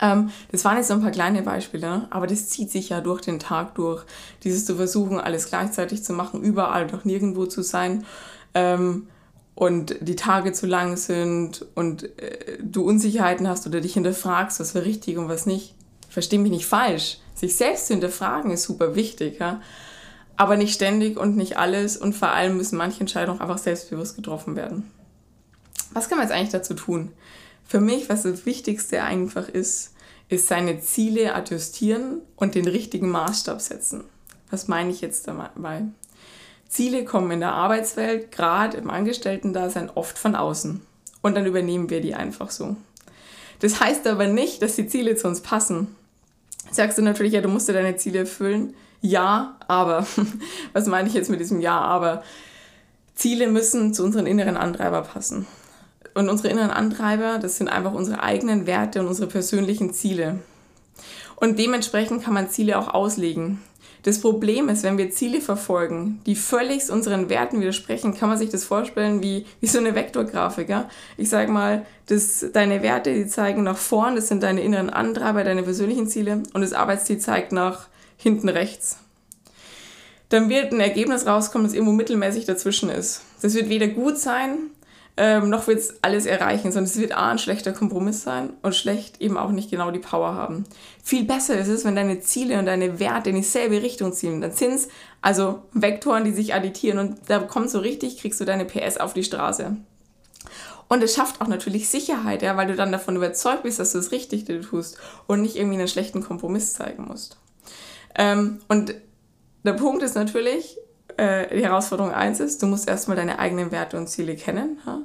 Ähm, 0.00 0.30
das 0.50 0.64
waren 0.64 0.76
jetzt 0.76 0.88
so 0.88 0.94
ein 0.94 1.02
paar 1.02 1.10
kleine 1.10 1.42
Beispiele, 1.42 2.06
aber 2.10 2.26
das 2.26 2.48
zieht 2.48 2.70
sich 2.70 2.90
ja 2.90 3.00
durch 3.00 3.20
den 3.20 3.38
Tag 3.38 3.74
durch. 3.74 4.04
Dieses 4.44 4.64
zu 4.64 4.76
versuchen, 4.76 5.18
alles 5.20 5.48
gleichzeitig 5.48 6.04
zu 6.04 6.12
machen, 6.12 6.42
überall 6.42 6.86
doch 6.86 7.04
nirgendwo 7.04 7.46
zu 7.46 7.62
sein. 7.62 8.04
Ähm, 8.54 9.08
und 9.54 9.96
die 10.00 10.14
Tage 10.14 10.52
zu 10.52 10.66
lang 10.66 10.96
sind 10.96 11.66
und 11.74 12.04
äh, 12.20 12.58
du 12.62 12.84
Unsicherheiten 12.84 13.48
hast 13.48 13.66
oder 13.66 13.80
dich 13.80 13.94
hinterfragst, 13.94 14.60
was 14.60 14.76
war 14.76 14.82
richtig 14.82 15.18
und 15.18 15.28
was 15.28 15.46
nicht. 15.46 15.74
Versteh 16.08 16.38
mich 16.38 16.52
nicht 16.52 16.66
falsch. 16.66 17.18
Sich 17.34 17.56
selbst 17.56 17.88
zu 17.88 17.94
hinterfragen 17.94 18.52
ist 18.52 18.62
super 18.62 18.94
wichtig, 18.94 19.40
ja. 19.40 19.60
Aber 20.36 20.56
nicht 20.56 20.74
ständig 20.74 21.18
und 21.18 21.36
nicht 21.36 21.58
alles 21.58 21.96
und 21.96 22.14
vor 22.14 22.28
allem 22.28 22.56
müssen 22.56 22.78
manche 22.78 23.00
Entscheidungen 23.00 23.40
einfach 23.40 23.58
selbstbewusst 23.58 24.14
getroffen 24.14 24.54
werden. 24.54 24.88
Was 25.92 26.08
kann 26.08 26.18
man 26.18 26.28
jetzt 26.28 26.36
eigentlich 26.36 26.52
dazu 26.52 26.74
tun? 26.74 27.10
Für 27.68 27.80
mich, 27.80 28.08
was 28.08 28.22
das 28.22 28.46
Wichtigste 28.46 29.02
einfach 29.02 29.46
ist, 29.46 29.92
ist 30.30 30.48
seine 30.48 30.80
Ziele 30.80 31.34
adjustieren 31.34 32.22
und 32.34 32.54
den 32.54 32.66
richtigen 32.66 33.10
Maßstab 33.10 33.60
setzen. 33.60 34.04
Was 34.50 34.68
meine 34.68 34.90
ich 34.90 35.02
jetzt 35.02 35.28
dabei? 35.28 35.82
Ziele 36.66 37.04
kommen 37.04 37.30
in 37.30 37.40
der 37.40 37.52
Arbeitswelt, 37.52 38.32
gerade 38.32 38.78
im 38.78 38.88
Angestellten-Dasein, 38.88 39.90
oft 39.94 40.18
von 40.18 40.34
außen. 40.34 40.80
Und 41.20 41.34
dann 41.34 41.44
übernehmen 41.44 41.90
wir 41.90 42.00
die 42.00 42.14
einfach 42.14 42.50
so. 42.50 42.76
Das 43.60 43.80
heißt 43.80 44.06
aber 44.06 44.28
nicht, 44.28 44.62
dass 44.62 44.76
die 44.76 44.86
Ziele 44.86 45.16
zu 45.16 45.28
uns 45.28 45.42
passen. 45.42 45.94
Sagst 46.70 46.96
du 46.96 47.02
natürlich, 47.02 47.34
ja, 47.34 47.42
du 47.42 47.50
musst 47.50 47.68
dir 47.68 47.74
deine 47.74 47.96
Ziele 47.96 48.20
erfüllen. 48.20 48.74
Ja, 49.02 49.58
aber. 49.68 50.06
Was 50.72 50.86
meine 50.86 51.08
ich 51.08 51.14
jetzt 51.14 51.28
mit 51.28 51.40
diesem 51.40 51.60
Ja, 51.60 51.78
aber? 51.78 52.22
Ziele 53.14 53.46
müssen 53.48 53.92
zu 53.92 54.04
unseren 54.04 54.26
inneren 54.26 54.56
Antreiber 54.56 55.02
passen. 55.02 55.46
Und 56.14 56.28
unsere 56.28 56.48
inneren 56.48 56.70
Antreiber, 56.70 57.38
das 57.38 57.56
sind 57.56 57.68
einfach 57.68 57.92
unsere 57.92 58.22
eigenen 58.22 58.66
Werte 58.66 59.00
und 59.00 59.06
unsere 59.06 59.28
persönlichen 59.28 59.92
Ziele. 59.92 60.38
Und 61.36 61.58
dementsprechend 61.58 62.24
kann 62.24 62.34
man 62.34 62.50
Ziele 62.50 62.78
auch 62.78 62.88
auslegen. 62.88 63.60
Das 64.02 64.20
Problem 64.20 64.68
ist, 64.68 64.84
wenn 64.84 64.96
wir 64.96 65.10
Ziele 65.10 65.40
verfolgen, 65.40 66.20
die 66.24 66.36
völlig 66.36 66.90
unseren 66.90 67.28
Werten 67.28 67.60
widersprechen, 67.60 68.16
kann 68.16 68.28
man 68.28 68.38
sich 68.38 68.48
das 68.48 68.64
vorstellen 68.64 69.22
wie, 69.22 69.44
wie 69.60 69.66
so 69.66 69.78
eine 69.78 69.94
Vektorgrafik. 69.94 70.68
Ja? 70.68 70.88
Ich 71.16 71.28
sage 71.28 71.50
mal, 71.50 71.84
das, 72.06 72.46
deine 72.52 72.82
Werte, 72.82 73.12
die 73.12 73.26
zeigen 73.26 73.64
nach 73.64 73.76
vorn, 73.76 74.14
das 74.16 74.28
sind 74.28 74.42
deine 74.42 74.62
inneren 74.62 74.90
Antreiber, 74.90 75.44
deine 75.44 75.62
persönlichen 75.62 76.06
Ziele 76.06 76.42
und 76.54 76.60
das 76.60 76.72
Arbeitsziel 76.72 77.18
zeigt 77.18 77.52
nach 77.52 77.88
hinten 78.16 78.48
rechts. 78.48 78.98
Dann 80.28 80.48
wird 80.48 80.72
ein 80.72 80.80
Ergebnis 80.80 81.26
rauskommen, 81.26 81.66
das 81.66 81.74
irgendwo 81.74 81.92
mittelmäßig 81.92 82.44
dazwischen 82.44 82.90
ist. 82.90 83.22
Das 83.40 83.54
wird 83.54 83.68
weder 83.68 83.88
gut 83.88 84.18
sein, 84.18 84.70
ähm, 85.20 85.50
noch 85.50 85.66
wird 85.66 85.80
es 85.80 85.94
alles 86.00 86.26
erreichen, 86.26 86.70
sondern 86.70 86.84
es 86.84 86.96
wird 86.96 87.12
A, 87.12 87.30
ein 87.30 87.40
schlechter 87.40 87.72
Kompromiss 87.72 88.22
sein 88.22 88.50
und 88.62 88.76
schlecht 88.76 89.20
eben 89.20 89.36
auch 89.36 89.50
nicht 89.50 89.68
genau 89.68 89.90
die 89.90 89.98
Power 89.98 90.34
haben. 90.34 90.64
Viel 91.02 91.24
besser 91.24 91.58
ist 91.58 91.66
es, 91.66 91.84
wenn 91.84 91.96
deine 91.96 92.20
Ziele 92.20 92.56
und 92.56 92.66
deine 92.66 93.00
Werte 93.00 93.30
in 93.30 93.36
dieselbe 93.36 93.82
Richtung 93.82 94.12
zielen. 94.12 94.40
Dann 94.40 94.52
sind 94.52 94.74
es 94.74 94.88
also 95.20 95.62
Vektoren, 95.72 96.24
die 96.24 96.30
sich 96.30 96.54
additieren 96.54 97.00
und 97.00 97.18
da 97.26 97.40
kommt 97.40 97.68
so 97.68 97.80
richtig, 97.80 98.18
kriegst 98.18 98.40
du 98.40 98.44
deine 98.44 98.64
PS 98.64 98.96
auf 98.96 99.12
die 99.12 99.24
Straße. 99.24 99.76
Und 100.86 101.02
es 101.02 101.16
schafft 101.16 101.40
auch 101.40 101.48
natürlich 101.48 101.88
Sicherheit, 101.88 102.42
ja, 102.42 102.56
weil 102.56 102.68
du 102.68 102.76
dann 102.76 102.92
davon 102.92 103.16
überzeugt 103.16 103.64
bist, 103.64 103.80
dass 103.80 103.92
du 103.92 103.98
das 103.98 104.12
Richtige 104.12 104.60
tust 104.60 104.98
und 105.26 105.42
nicht 105.42 105.56
irgendwie 105.56 105.78
einen 105.78 105.88
schlechten 105.88 106.22
Kompromiss 106.22 106.74
zeigen 106.74 107.06
musst. 107.06 107.38
Ähm, 108.14 108.60
und 108.68 108.94
der 109.64 109.72
Punkt 109.72 110.04
ist 110.04 110.14
natürlich, 110.14 110.78
äh, 111.18 111.54
die 111.54 111.64
Herausforderung 111.64 112.12
eins 112.12 112.40
ist, 112.40 112.62
du 112.62 112.66
musst 112.66 112.88
erstmal 112.88 113.16
deine 113.16 113.38
eigenen 113.38 113.70
Werte 113.70 113.98
und 113.98 114.08
Ziele 114.08 114.36
kennen. 114.36 114.78
Ha? 114.86 115.00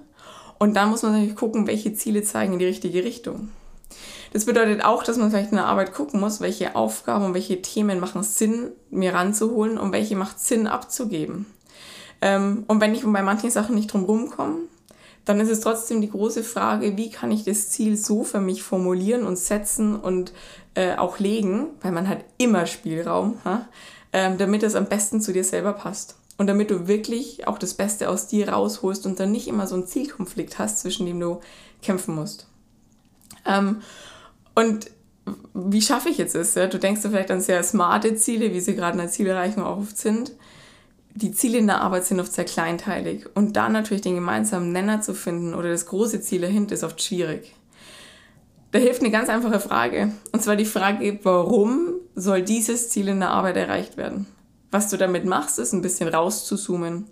Und 0.59 0.75
dann 0.75 0.89
muss 0.89 1.03
man 1.03 1.13
natürlich 1.13 1.35
gucken, 1.35 1.67
welche 1.67 1.93
Ziele 1.93 2.23
zeigen 2.23 2.53
in 2.53 2.59
die 2.59 2.65
richtige 2.65 3.03
Richtung. 3.03 3.49
Das 4.31 4.45
bedeutet 4.45 4.83
auch, 4.83 5.03
dass 5.03 5.17
man 5.17 5.29
vielleicht 5.29 5.51
in 5.51 5.57
der 5.57 5.65
Arbeit 5.65 5.93
gucken 5.93 6.19
muss, 6.19 6.41
welche 6.41 6.75
Aufgaben 6.75 7.25
und 7.25 7.33
welche 7.33 7.61
Themen 7.61 7.99
machen 7.99 8.23
Sinn, 8.23 8.71
mir 8.89 9.13
ranzuholen 9.13 9.77
und 9.77 9.91
welche 9.91 10.15
macht 10.15 10.39
Sinn 10.39 10.67
abzugeben. 10.67 11.45
Ähm, 12.21 12.63
und 12.67 12.79
wenn 12.79 12.95
ich 12.95 13.03
bei 13.03 13.21
manchen 13.21 13.51
Sachen 13.51 13.75
nicht 13.75 13.91
drum 13.91 14.05
rumkomme, 14.05 14.59
dann 15.25 15.39
ist 15.39 15.49
es 15.49 15.61
trotzdem 15.61 16.01
die 16.01 16.09
große 16.09 16.43
Frage, 16.43 16.97
wie 16.97 17.09
kann 17.09 17.31
ich 17.31 17.43
das 17.43 17.69
Ziel 17.69 17.97
so 17.97 18.23
für 18.23 18.39
mich 18.39 18.63
formulieren 18.63 19.25
und 19.25 19.37
setzen 19.37 19.95
und 19.95 20.33
äh, 20.75 20.95
auch 20.95 21.19
legen, 21.19 21.67
weil 21.81 21.91
man 21.91 22.07
hat 22.07 22.25
immer 22.37 22.65
Spielraum, 22.65 23.37
ha? 23.45 23.67
Ähm, 24.13 24.37
damit 24.37 24.63
es 24.63 24.75
am 24.75 24.85
besten 24.85 25.19
zu 25.19 25.33
dir 25.33 25.43
selber 25.43 25.73
passt. 25.73 26.15
Und 26.37 26.47
damit 26.47 26.71
du 26.71 26.87
wirklich 26.87 27.47
auch 27.47 27.59
das 27.59 27.73
Beste 27.73 28.09
aus 28.09 28.27
dir 28.27 28.49
rausholst 28.49 29.05
und 29.05 29.19
dann 29.19 29.31
nicht 29.31 29.47
immer 29.47 29.67
so 29.67 29.75
einen 29.75 29.85
Zielkonflikt 29.85 30.57
hast, 30.57 30.79
zwischen 30.79 31.05
dem 31.05 31.19
du 31.19 31.41
kämpfen 31.81 32.15
musst. 32.15 32.47
Ähm, 33.45 33.81
und 34.55 34.89
wie 35.53 35.81
schaffe 35.81 36.09
ich 36.09 36.17
jetzt 36.17 36.35
es? 36.35 36.55
Ja? 36.55 36.67
Du 36.67 36.79
denkst 36.79 37.01
dir 37.01 37.09
vielleicht 37.09 37.31
an 37.31 37.41
sehr 37.41 37.63
smarte 37.63 38.15
Ziele, 38.15 38.53
wie 38.53 38.59
sie 38.59 38.75
gerade 38.75 38.93
in 38.93 39.03
der 39.03 39.09
Zielerreichung 39.09 39.63
auch 39.63 39.77
oft 39.77 39.97
sind. 39.97 40.31
Die 41.15 41.31
Ziele 41.31 41.59
in 41.59 41.67
der 41.67 41.81
Arbeit 41.81 42.05
sind 42.05 42.19
oft 42.19 42.33
sehr 42.33 42.45
kleinteilig. 42.45 43.25
Und 43.35 43.55
da 43.55 43.69
natürlich 43.69 44.01
den 44.01 44.15
gemeinsamen 44.15 44.71
Nenner 44.71 45.01
zu 45.01 45.13
finden 45.13 45.53
oder 45.53 45.69
das 45.69 45.85
große 45.85 46.21
Ziel 46.21 46.41
dahinter 46.41 46.73
ist 46.73 46.83
oft 46.83 47.01
schwierig. 47.01 47.53
Da 48.71 48.79
hilft 48.79 49.01
eine 49.01 49.11
ganz 49.11 49.29
einfache 49.29 49.59
Frage. 49.59 50.11
Und 50.31 50.41
zwar 50.41 50.55
die 50.55 50.65
Frage, 50.65 51.19
warum 51.21 51.92
soll 52.15 52.41
dieses 52.41 52.89
Ziel 52.89 53.07
in 53.07 53.19
der 53.19 53.29
Arbeit 53.29 53.57
erreicht 53.57 53.97
werden? 53.97 54.27
Was 54.71 54.89
du 54.89 54.97
damit 54.97 55.25
machst, 55.25 55.59
ist 55.59 55.73
ein 55.73 55.81
bisschen 55.81 56.09
rauszuzoomen. 56.09 57.05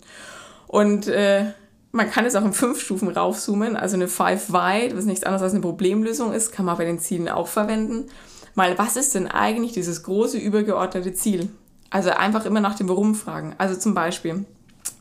Und 0.66 1.06
äh, 1.06 1.52
man 1.92 2.10
kann 2.10 2.24
es 2.24 2.34
auch 2.34 2.44
in 2.44 2.52
fünf 2.52 2.80
Stufen 2.80 3.08
raufzoomen. 3.08 3.76
Also 3.76 3.96
eine 3.96 4.08
Five 4.08 4.50
Wide, 4.50 4.96
was 4.96 5.04
nichts 5.04 5.24
anderes 5.24 5.42
als 5.42 5.52
eine 5.52 5.60
Problemlösung 5.60 6.32
ist, 6.32 6.52
kann 6.52 6.66
man 6.66 6.78
bei 6.78 6.84
den 6.84 6.98
Zielen 6.98 7.28
auch 7.28 7.48
verwenden. 7.48 8.06
Mal, 8.54 8.78
was 8.78 8.96
ist 8.96 9.14
denn 9.14 9.28
eigentlich 9.28 9.72
dieses 9.72 10.02
große 10.02 10.38
übergeordnete 10.38 11.12
Ziel? 11.14 11.50
Also 11.90 12.10
einfach 12.10 12.46
immer 12.46 12.60
nach 12.60 12.74
dem 12.74 12.88
Warum 12.88 13.14
fragen. 13.14 13.54
Also 13.58 13.76
zum 13.76 13.94
Beispiel, 13.94 14.44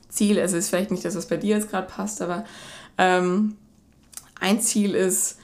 Ziel, 0.10 0.38
es 0.38 0.54
ist 0.54 0.70
vielleicht 0.70 0.92
nicht 0.92 1.06
das, 1.06 1.16
was 1.16 1.28
bei 1.28 1.38
dir 1.38 1.56
jetzt 1.56 1.70
gerade 1.70 1.88
passt, 1.88 2.22
aber 2.22 2.44
ähm, 2.98 3.56
ein 4.40 4.60
Ziel 4.60 4.94
ist, 4.94 5.38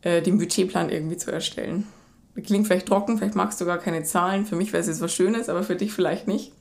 äh, 0.00 0.22
den 0.22 0.38
Budgetplan 0.38 0.88
irgendwie 0.88 1.16
zu 1.16 1.30
erstellen. 1.30 1.86
Klingt 2.42 2.66
vielleicht 2.66 2.86
trocken, 2.86 3.16
vielleicht 3.16 3.36
magst 3.36 3.60
du 3.60 3.64
gar 3.64 3.78
keine 3.78 4.02
Zahlen. 4.02 4.44
Für 4.44 4.56
mich 4.56 4.72
wäre 4.72 4.80
es 4.80 4.88
jetzt 4.88 5.00
was 5.00 5.14
Schönes, 5.14 5.48
aber 5.48 5.62
für 5.62 5.76
dich 5.76 5.92
vielleicht 5.92 6.26
nicht. 6.26 6.52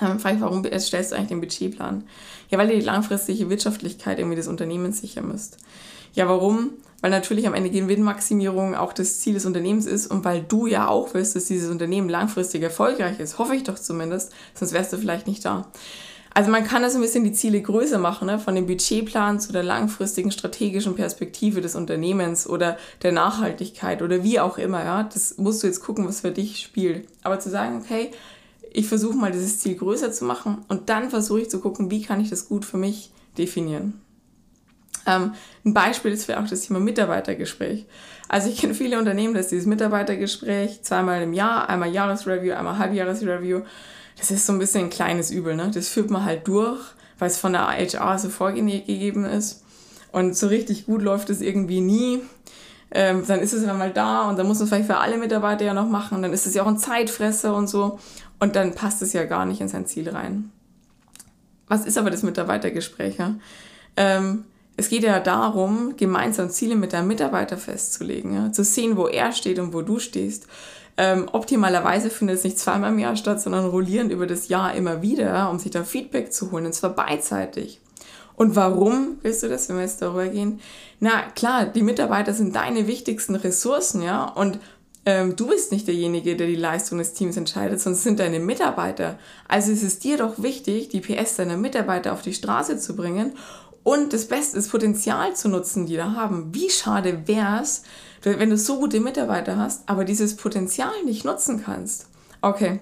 Ähm, 0.00 0.18
frage 0.18 0.36
ich, 0.36 0.42
warum 0.42 0.64
stellst 0.78 1.12
du 1.12 1.16
eigentlich 1.16 1.28
den 1.28 1.40
Budgetplan? 1.40 2.04
Ja, 2.48 2.58
weil 2.58 2.70
ihr 2.70 2.78
die 2.78 2.84
langfristige 2.84 3.50
Wirtschaftlichkeit 3.50 4.18
irgendwie 4.18 4.36
des 4.36 4.48
Unternehmens 4.48 5.00
sichern 5.00 5.28
müsst. 5.28 5.58
Ja, 6.12 6.28
warum? 6.28 6.70
Weil 7.00 7.10
natürlich 7.10 7.46
am 7.46 7.54
Ende 7.54 7.70
Gewinnmaximierung 7.70 8.74
auch 8.74 8.92
das 8.92 9.20
Ziel 9.20 9.34
des 9.34 9.46
Unternehmens 9.46 9.86
ist 9.86 10.06
und 10.06 10.24
weil 10.24 10.42
du 10.42 10.66
ja 10.66 10.88
auch 10.88 11.14
willst, 11.14 11.36
dass 11.36 11.46
dieses 11.46 11.70
Unternehmen 11.70 12.08
langfristig 12.08 12.62
erfolgreich 12.62 13.20
ist. 13.20 13.38
Hoffe 13.38 13.54
ich 13.54 13.62
doch 13.62 13.78
zumindest, 13.78 14.32
sonst 14.54 14.72
wärst 14.72 14.92
du 14.92 14.98
vielleicht 14.98 15.26
nicht 15.26 15.44
da. 15.44 15.70
Also 16.40 16.50
man 16.50 16.64
kann 16.64 16.80
das 16.80 16.94
ein 16.94 17.02
bisschen 17.02 17.22
die 17.22 17.34
Ziele 17.34 17.60
größer 17.60 17.98
machen, 17.98 18.24
ne? 18.24 18.38
von 18.38 18.54
dem 18.54 18.64
Budgetplan 18.64 19.40
zu 19.40 19.52
der 19.52 19.62
langfristigen 19.62 20.32
strategischen 20.32 20.94
Perspektive 20.94 21.60
des 21.60 21.74
Unternehmens 21.74 22.48
oder 22.48 22.78
der 23.02 23.12
Nachhaltigkeit 23.12 24.00
oder 24.00 24.24
wie 24.24 24.40
auch 24.40 24.56
immer. 24.56 24.82
Ja? 24.82 25.02
Das 25.02 25.36
musst 25.36 25.62
du 25.62 25.66
jetzt 25.66 25.82
gucken, 25.82 26.08
was 26.08 26.22
für 26.22 26.30
dich 26.30 26.62
spielt. 26.62 27.06
Aber 27.24 27.40
zu 27.40 27.50
sagen, 27.50 27.82
okay, 27.82 28.10
ich 28.72 28.88
versuche 28.88 29.18
mal 29.18 29.32
dieses 29.32 29.60
Ziel 29.60 29.74
größer 29.74 30.12
zu 30.12 30.24
machen 30.24 30.64
und 30.68 30.88
dann 30.88 31.10
versuche 31.10 31.42
ich 31.42 31.50
zu 31.50 31.60
gucken, 31.60 31.90
wie 31.90 32.00
kann 32.00 32.22
ich 32.22 32.30
das 32.30 32.48
gut 32.48 32.64
für 32.64 32.78
mich 32.78 33.10
definieren. 33.36 34.00
Ähm, 35.06 35.34
ein 35.66 35.74
Beispiel 35.74 36.12
ist 36.12 36.24
vielleicht 36.24 36.40
auch 36.40 36.48
das 36.48 36.62
Thema 36.62 36.80
Mitarbeitergespräch. 36.80 37.84
Also 38.28 38.48
ich 38.48 38.58
kenne 38.58 38.72
viele 38.72 38.98
Unternehmen, 38.98 39.34
dass 39.34 39.48
dieses 39.48 39.66
Mitarbeitergespräch 39.66 40.84
zweimal 40.84 41.20
im 41.20 41.34
Jahr, 41.34 41.68
einmal 41.68 41.92
Jahresreview, 41.92 42.54
einmal 42.54 42.78
Halbjahresreview, 42.78 43.60
das 44.20 44.30
ist 44.30 44.46
so 44.46 44.52
ein 44.52 44.58
bisschen 44.58 44.84
ein 44.84 44.90
kleines 44.90 45.30
Übel. 45.30 45.56
Ne? 45.56 45.70
Das 45.72 45.88
führt 45.88 46.10
man 46.10 46.24
halt 46.24 46.46
durch, 46.46 46.80
weil 47.18 47.28
es 47.28 47.38
von 47.38 47.52
der 47.52 47.68
HR 47.68 48.18
so 48.18 48.28
vorgegeben 48.28 49.24
ist. 49.24 49.64
Und 50.12 50.36
so 50.36 50.48
richtig 50.48 50.86
gut 50.86 51.02
läuft 51.02 51.30
es 51.30 51.40
irgendwie 51.40 51.80
nie. 51.80 52.20
Ähm, 52.92 53.24
dann 53.26 53.40
ist 53.40 53.52
es 53.52 53.64
dann 53.64 53.78
mal 53.78 53.92
da 53.92 54.28
und 54.28 54.38
dann 54.38 54.46
muss 54.46 54.58
man 54.58 54.64
es 54.64 54.70
vielleicht 54.70 54.88
für 54.88 54.96
alle 54.96 55.16
Mitarbeiter 55.16 55.64
ja 55.64 55.74
noch 55.74 55.88
machen. 55.88 56.22
dann 56.22 56.32
ist 56.32 56.46
es 56.46 56.54
ja 56.54 56.64
auch 56.64 56.68
ein 56.68 56.78
Zeitfresser 56.78 57.54
und 57.54 57.68
so. 57.68 57.98
Und 58.38 58.56
dann 58.56 58.74
passt 58.74 59.00
es 59.02 59.12
ja 59.12 59.24
gar 59.24 59.46
nicht 59.46 59.60
in 59.60 59.68
sein 59.68 59.86
Ziel 59.86 60.08
rein. 60.08 60.50
Was 61.68 61.86
ist 61.86 61.98
aber 61.98 62.10
das 62.10 62.22
Mitarbeitergespräch? 62.22 63.18
Ja? 63.18 63.36
Ähm, 63.96 64.44
es 64.76 64.88
geht 64.88 65.04
ja 65.04 65.20
darum, 65.20 65.94
gemeinsam 65.96 66.50
Ziele 66.50 66.74
mit 66.74 66.92
deinem 66.92 67.06
Mitarbeiter 67.06 67.56
festzulegen, 67.56 68.34
ja? 68.34 68.52
zu 68.52 68.64
sehen, 68.64 68.96
wo 68.96 69.06
er 69.06 69.32
steht 69.32 69.58
und 69.58 69.72
wo 69.72 69.82
du 69.82 69.98
stehst. 69.98 70.46
Ähm, 70.96 71.28
optimalerweise 71.32 72.10
findet 72.10 72.38
es 72.38 72.44
nicht 72.44 72.58
zweimal 72.58 72.92
im 72.92 72.98
Jahr 72.98 73.16
statt, 73.16 73.40
sondern 73.40 73.66
rollierend 73.66 74.12
über 74.12 74.26
das 74.26 74.48
Jahr 74.48 74.74
immer 74.74 75.02
wieder, 75.02 75.50
um 75.50 75.58
sich 75.58 75.70
da 75.70 75.84
Feedback 75.84 76.32
zu 76.32 76.50
holen, 76.50 76.66
und 76.66 76.74
zwar 76.74 76.90
beidseitig. 76.90 77.80
Und 78.36 78.56
warum 78.56 79.18
willst 79.22 79.42
du 79.42 79.48
das, 79.48 79.68
wenn 79.68 79.76
wir 79.76 79.82
jetzt 79.82 80.00
darüber 80.00 80.26
gehen? 80.26 80.60
Na 80.98 81.22
klar, 81.34 81.66
die 81.66 81.82
Mitarbeiter 81.82 82.32
sind 82.32 82.56
deine 82.56 82.86
wichtigsten 82.86 83.34
Ressourcen, 83.34 84.02
ja, 84.02 84.24
und 84.24 84.58
ähm, 85.06 85.34
du 85.34 85.46
bist 85.46 85.72
nicht 85.72 85.86
derjenige, 85.86 86.36
der 86.36 86.46
die 86.46 86.56
Leistung 86.56 86.98
des 86.98 87.14
Teams 87.14 87.36
entscheidet, 87.36 87.84
es 87.84 88.02
sind 88.02 88.20
deine 88.20 88.38
Mitarbeiter. 88.38 89.18
Also 89.48 89.72
ist 89.72 89.82
es 89.82 89.98
dir 89.98 90.18
doch 90.18 90.42
wichtig, 90.42 90.90
die 90.90 91.00
PS 91.00 91.36
deiner 91.36 91.56
Mitarbeiter 91.56 92.12
auf 92.12 92.22
die 92.22 92.34
Straße 92.34 92.78
zu 92.78 92.94
bringen 92.94 93.32
und 93.82 94.12
das 94.12 94.26
Beste, 94.26 94.56
das 94.56 94.68
Potenzial 94.68 95.34
zu 95.34 95.48
nutzen, 95.48 95.86
die 95.86 95.96
da 95.96 96.12
haben. 96.12 96.54
Wie 96.54 96.68
schade 96.68 97.22
wäre 97.26 97.62
es, 97.62 97.82
wenn 98.22 98.50
du 98.50 98.58
so 98.58 98.78
gute 98.78 99.00
Mitarbeiter 99.00 99.56
hast, 99.56 99.88
aber 99.88 100.04
dieses 100.04 100.36
Potenzial 100.36 100.92
nicht 101.06 101.24
nutzen 101.24 101.62
kannst. 101.64 102.06
Okay, 102.42 102.80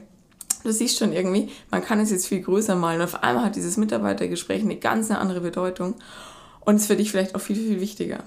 du 0.64 0.72
siehst 0.72 0.98
schon 0.98 1.12
irgendwie, 1.12 1.50
man 1.70 1.82
kann 1.82 2.00
es 2.00 2.10
jetzt 2.10 2.26
viel 2.26 2.40
größer 2.40 2.74
malen. 2.74 3.00
Auf 3.00 3.22
einmal 3.22 3.44
hat 3.44 3.56
dieses 3.56 3.76
Mitarbeitergespräch 3.76 4.62
eine 4.62 4.76
ganz 4.76 5.10
andere 5.12 5.40
Bedeutung 5.40 5.94
und 6.60 6.76
ist 6.76 6.86
für 6.86 6.96
dich 6.96 7.12
vielleicht 7.12 7.36
auch 7.36 7.40
viel, 7.40 7.56
viel 7.56 7.80
wichtiger. 7.80 8.24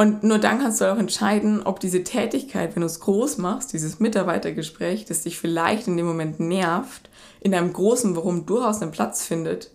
Und 0.00 0.22
nur 0.22 0.38
dann 0.38 0.60
kannst 0.60 0.80
du 0.80 0.90
auch 0.90 0.96
entscheiden, 0.96 1.62
ob 1.62 1.78
diese 1.78 2.02
Tätigkeit, 2.02 2.74
wenn 2.74 2.80
du 2.80 2.86
es 2.86 3.00
groß 3.00 3.36
machst, 3.36 3.74
dieses 3.74 4.00
Mitarbeitergespräch, 4.00 5.04
das 5.04 5.24
dich 5.24 5.38
vielleicht 5.38 5.88
in 5.88 5.98
dem 5.98 6.06
Moment 6.06 6.40
nervt, 6.40 7.10
in 7.42 7.54
einem 7.54 7.74
großen 7.74 8.16
Warum 8.16 8.46
durchaus 8.46 8.80
einen 8.80 8.92
Platz 8.92 9.26
findet 9.26 9.70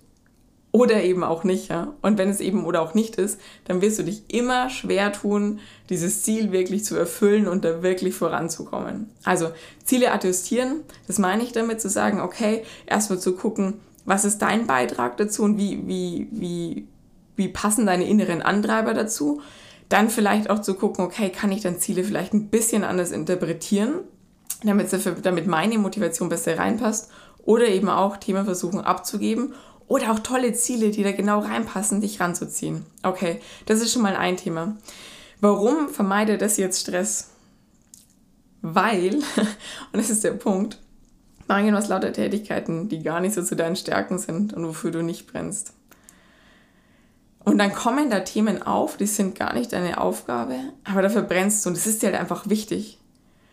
oder 0.72 1.04
eben 1.04 1.24
auch 1.24 1.44
nicht. 1.44 1.68
Ja? 1.68 1.94
Und 2.02 2.18
wenn 2.18 2.30
es 2.30 2.40
eben 2.40 2.66
oder 2.66 2.82
auch 2.82 2.96
nicht 2.96 3.18
ist, 3.18 3.40
dann 3.66 3.84
wirst 3.84 4.00
du 4.00 4.04
dich 4.04 4.24
immer 4.30 4.72
schwer 4.72 5.14
tun, 5.14 5.60
dieses 5.92 6.24
Ziel 6.24 6.52
wirklich 6.52 6.86
zu 6.86 6.96
erfüllen 6.96 7.48
und 7.48 7.64
da 7.64 7.84
wirklich 7.84 8.16
voranzukommen. 8.16 9.12
Also 9.26 9.52
Ziele 9.84 10.12
adjustieren, 10.12 10.82
das 11.06 11.20
meine 11.20 11.44
ich 11.44 11.52
damit 11.52 11.82
zu 11.82 11.88
sagen, 11.88 12.20
okay, 12.20 12.64
erstmal 12.88 13.20
zu 13.20 13.36
gucken, 13.36 13.76
was 14.06 14.26
ist 14.26 14.40
dein 14.40 14.66
Beitrag 14.66 15.18
dazu 15.18 15.44
und 15.44 15.60
wie, 15.60 15.88
wie, 15.88 16.28
wie, 16.32 16.88
wie 17.36 17.48
passen 17.50 17.86
deine 17.86 18.08
inneren 18.08 18.42
Antreiber 18.42 18.96
dazu 18.96 19.44
dann 19.90 20.10
vielleicht 20.10 20.50
auch 20.50 20.60
zu 20.60 20.74
gucken, 20.74 21.06
okay, 21.06 21.30
kann 21.30 21.52
ich 21.52 21.62
dann 21.62 21.80
Ziele 21.80 22.04
vielleicht 22.04 22.34
ein 22.34 22.50
bisschen 22.50 22.84
anders 22.84 23.12
interpretieren, 23.12 24.02
damit, 24.64 24.90
damit 25.24 25.48
meine 25.48 25.78
Motivation 25.78 26.30
besser 26.30 26.58
reinpasst 26.58 27.12
oder 27.44 27.68
eben 27.68 27.90
auch 27.90 28.18
Themen 28.18 28.46
versuchen 28.46 28.82
abzugeben 28.82 29.54
oder 29.88 30.12
auch 30.12 30.20
tolle 30.20 30.54
Ziele, 30.54 30.90
die 30.90 31.04
da 31.04 31.12
genau 31.12 31.40
reinpassen, 31.40 32.02
dich 32.02 32.20
ranzuziehen. 32.20 32.86
Okay, 33.04 33.40
das 33.68 33.82
ist 33.82 33.94
schon 33.94 34.02
mal 34.02 34.16
ein 34.16 34.38
Thema. 34.38 34.78
Warum 35.42 35.90
vermeide 35.90 36.38
das 36.38 36.58
jetzt 36.58 36.82
Stress? 36.82 37.30
Weil, 38.62 39.16
und 39.92 39.94
das 39.94 40.10
ist 40.10 40.24
der 40.24 40.32
Punkt, 40.32 40.80
machen 41.48 41.74
was 41.74 41.88
lauter 41.88 42.12
Tätigkeiten, 42.12 42.90
die 42.90 43.04
gar 43.04 43.20
nicht 43.20 43.36
so 43.36 43.44
zu 43.44 43.56
deinen 43.56 43.76
Stärken 43.76 44.18
sind 44.18 44.54
und 44.54 44.68
wofür 44.68 44.90
du 44.90 45.04
nicht 45.04 45.28
brennst. 45.28 45.75
Und 47.46 47.60
dann 47.60 47.74
kommen 47.74 48.10
da 48.10 48.22
Themen 48.22 48.64
auf, 48.64 48.98
die 48.98 49.06
sind 49.06 49.38
gar 49.38 49.54
nicht 49.54 49.72
deine 49.72 50.02
Aufgabe, 50.02 50.56
aber 50.84 51.04
dafür 51.04 51.22
brennst 51.22 51.64
du 51.64 51.70
und 51.70 51.78
das 51.78 51.86
ist 51.86 52.02
dir 52.02 52.08
halt 52.08 52.20
einfach 52.20 52.50
wichtig. 52.50 53.00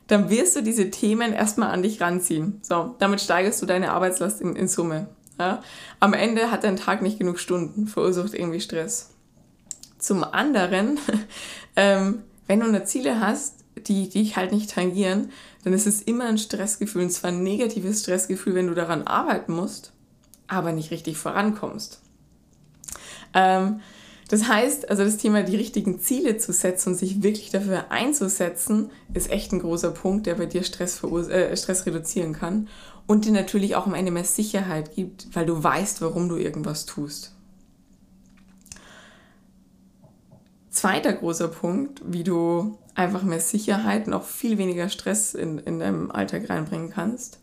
Dann 0.07 0.31
wirst 0.31 0.57
du 0.57 0.63
diese 0.63 0.91
Themen 0.91 1.33
erstmal 1.33 1.71
an 1.71 1.83
dich 1.83 2.01
ranziehen. 2.01 2.59
So, 2.63 2.97
damit 2.99 3.21
steigerst 3.21 3.61
du 3.61 3.67
deine 3.67 3.93
Arbeitslast 3.93 4.41
in, 4.41 4.57
in 4.57 4.67
Summe. 4.67 5.09
Ja? 5.39 5.63
Am 6.01 6.15
Ende 6.15 6.51
hat 6.51 6.65
dein 6.65 6.77
Tag 6.77 7.03
nicht 7.03 7.19
genug 7.19 7.39
Stunden, 7.39 7.87
verursacht 7.87 8.35
irgendwie 8.35 8.61
Stress. 8.61 9.11
Zum 9.99 10.25
anderen, 10.25 10.99
ähm, 11.77 12.23
wenn 12.47 12.61
du 12.61 12.67
eine 12.67 12.85
Ziele 12.85 13.21
hast, 13.21 13.57
die 13.77 14.09
dich 14.09 14.37
halt 14.37 14.53
nicht 14.53 14.71
tangieren, 14.71 15.31
dann 15.65 15.73
ist 15.73 15.87
es 15.87 16.03
immer 16.03 16.25
ein 16.25 16.39
Stressgefühl, 16.39 17.03
und 17.03 17.11
zwar 17.11 17.31
ein 17.31 17.43
negatives 17.43 18.03
Stressgefühl, 18.03 18.55
wenn 18.55 18.67
du 18.67 18.75
daran 18.75 19.07
arbeiten 19.07 19.53
musst, 19.53 19.93
aber 20.49 20.73
nicht 20.73 20.91
richtig 20.91 21.17
vorankommst. 21.19 22.02
Ähm, 23.35 23.81
das 24.33 24.49
heißt, 24.49 24.89
also 24.89 25.05
das 25.05 25.19
Thema, 25.19 25.43
die 25.43 25.57
richtigen 25.57 26.01
Ziele 26.01 26.39
zu 26.39 26.55
setzen 26.55 26.91
und 26.91 26.95
sich 26.95 27.23
wirklich 27.23 27.51
dafür 27.51 27.91
einzusetzen, 27.91 28.91
ist 29.13 29.31
echt 29.31 29.53
ein 29.53 29.61
großer 29.61 29.91
Punkt, 29.91 30.25
der 30.27 30.37
bei 30.37 30.47
dir 30.47 30.63
Stress, 30.63 31.03
äh, 31.05 31.55
Stress 31.55 31.85
reduzieren 31.85 32.33
kann 32.33 32.69
und 33.07 33.27
dir 33.27 33.33
natürlich 33.33 33.77
auch 33.77 33.87
am 33.87 33.93
Ende 33.93 34.11
mehr 34.11 34.25
Sicherheit 34.25 34.95
gibt, 34.95 35.29
weil 35.35 35.45
du 35.45 35.63
weißt, 35.63 36.01
warum 36.01 36.31
du 36.31 36.37
irgendwas 36.37 36.87
tust. 36.87 37.35
Zweiter 40.71 41.13
großer 41.13 41.49
Punkt, 41.49 42.01
wie 42.03 42.25
du 42.25 42.79
einfach 42.95 43.25
mehr 43.25 43.41
Sicherheit 43.41 44.07
und 44.07 44.15
auch 44.15 44.25
viel 44.25 44.57
weniger 44.57 44.89
Stress 44.89 45.35
in, 45.35 45.59
in 45.59 45.79
deinem 45.79 46.11
Alltag 46.11 46.49
reinbringen 46.49 46.89
kannst, 46.89 47.39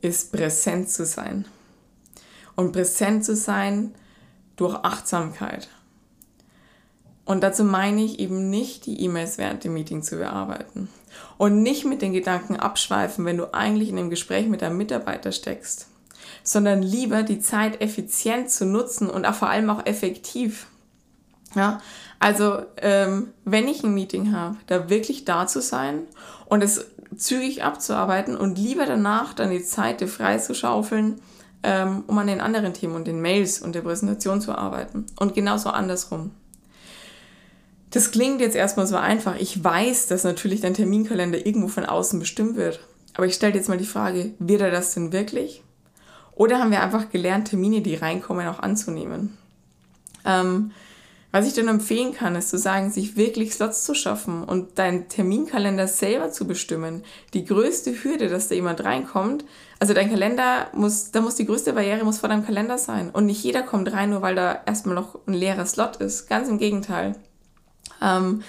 ist 0.00 0.30
präsent 0.30 0.90
zu 0.90 1.04
sein. 1.04 1.44
Und 2.54 2.70
präsent 2.70 3.24
zu 3.24 3.34
sein 3.34 3.94
durch 4.56 4.76
Achtsamkeit. 4.76 5.68
Und 7.24 7.42
dazu 7.42 7.64
meine 7.64 8.04
ich 8.04 8.18
eben 8.18 8.50
nicht, 8.50 8.86
die 8.86 9.00
E-Mails 9.02 9.38
während 9.38 9.64
dem 9.64 9.74
Meeting 9.74 10.02
zu 10.02 10.16
bearbeiten. 10.16 10.88
Und 11.38 11.62
nicht 11.62 11.84
mit 11.84 12.02
den 12.02 12.12
Gedanken 12.12 12.56
abschweifen, 12.56 13.24
wenn 13.24 13.38
du 13.38 13.54
eigentlich 13.54 13.88
in 13.88 13.98
einem 13.98 14.10
Gespräch 14.10 14.46
mit 14.46 14.62
deinem 14.62 14.76
Mitarbeiter 14.76 15.32
steckst. 15.32 15.88
Sondern 16.42 16.82
lieber 16.82 17.22
die 17.22 17.40
Zeit 17.40 17.80
effizient 17.80 18.50
zu 18.50 18.66
nutzen 18.66 19.08
und 19.08 19.24
auch 19.24 19.34
vor 19.34 19.48
allem 19.48 19.70
auch 19.70 19.86
effektiv. 19.86 20.66
Ja, 21.54 21.80
also 22.18 22.62
ähm, 22.78 23.28
wenn 23.44 23.68
ich 23.68 23.84
ein 23.84 23.94
Meeting 23.94 24.32
habe, 24.32 24.56
da 24.66 24.90
wirklich 24.90 25.24
da 25.24 25.46
zu 25.46 25.62
sein 25.62 26.02
und 26.46 26.62
es 26.62 26.86
zügig 27.16 27.62
abzuarbeiten 27.62 28.36
und 28.36 28.58
lieber 28.58 28.86
danach 28.86 29.34
dann 29.34 29.50
die 29.50 29.62
Zeit 29.62 30.02
frei 30.08 30.38
zu 30.38 30.54
schaufeln, 30.54 31.20
ähm, 31.64 32.04
um 32.06 32.18
an 32.18 32.26
den 32.26 32.40
anderen 32.40 32.74
Themen 32.74 32.94
und 32.94 33.06
den 33.06 33.20
Mails 33.20 33.60
und 33.60 33.74
der 33.74 33.80
Präsentation 33.80 34.40
zu 34.40 34.56
arbeiten. 34.56 35.06
Und 35.18 35.34
genauso 35.34 35.70
andersrum. 35.70 36.30
Das 37.90 38.10
klingt 38.10 38.40
jetzt 38.40 38.56
erstmal 38.56 38.86
so 38.86 38.96
einfach. 38.96 39.36
Ich 39.38 39.62
weiß, 39.62 40.08
dass 40.08 40.24
natürlich 40.24 40.60
dein 40.60 40.74
Terminkalender 40.74 41.46
irgendwo 41.46 41.68
von 41.68 41.86
außen 41.86 42.18
bestimmt 42.18 42.56
wird. 42.56 42.80
Aber 43.14 43.26
ich 43.26 43.34
stelle 43.34 43.54
jetzt 43.54 43.68
mal 43.68 43.78
die 43.78 43.86
Frage, 43.86 44.32
wird 44.38 44.60
er 44.60 44.70
das 44.70 44.94
denn 44.94 45.12
wirklich? 45.12 45.62
Oder 46.34 46.58
haben 46.58 46.72
wir 46.72 46.82
einfach 46.82 47.10
gelernt, 47.10 47.48
Termine, 47.48 47.80
die 47.80 47.94
reinkommen, 47.94 48.48
auch 48.48 48.58
anzunehmen? 48.58 49.36
Ähm, 50.24 50.72
was 51.30 51.48
ich 51.48 51.54
dann 51.54 51.66
empfehlen 51.66 52.12
kann, 52.14 52.36
ist 52.36 52.50
zu 52.50 52.58
sagen, 52.58 52.92
sich 52.92 53.16
wirklich 53.16 53.52
Slots 53.54 53.84
zu 53.84 53.94
schaffen 53.94 54.44
und 54.44 54.78
deinen 54.78 55.08
Terminkalender 55.08 55.88
selber 55.88 56.30
zu 56.30 56.46
bestimmen. 56.46 57.02
Die 57.32 57.44
größte 57.44 58.04
Hürde, 58.04 58.28
dass 58.28 58.46
da 58.48 58.54
jemand 58.54 58.84
reinkommt, 58.84 59.44
also 59.84 59.92
dein 59.92 60.08
Kalender 60.08 60.68
muss, 60.72 61.10
da 61.10 61.20
muss 61.20 61.34
die 61.34 61.44
größte 61.44 61.74
Barriere 61.74 62.06
muss 62.06 62.16
vor 62.16 62.30
deinem 62.30 62.46
Kalender 62.46 62.78
sein. 62.78 63.10
Und 63.10 63.26
nicht 63.26 63.44
jeder 63.44 63.62
kommt 63.62 63.92
rein, 63.92 64.08
nur 64.08 64.22
weil 64.22 64.34
da 64.34 64.62
erstmal 64.64 64.94
noch 64.94 65.18
ein 65.26 65.34
leerer 65.34 65.66
Slot 65.66 65.96
ist. 65.96 66.26
Ganz 66.26 66.48
im 66.48 66.56
Gegenteil. 66.56 67.16
Ähm, 68.00 68.42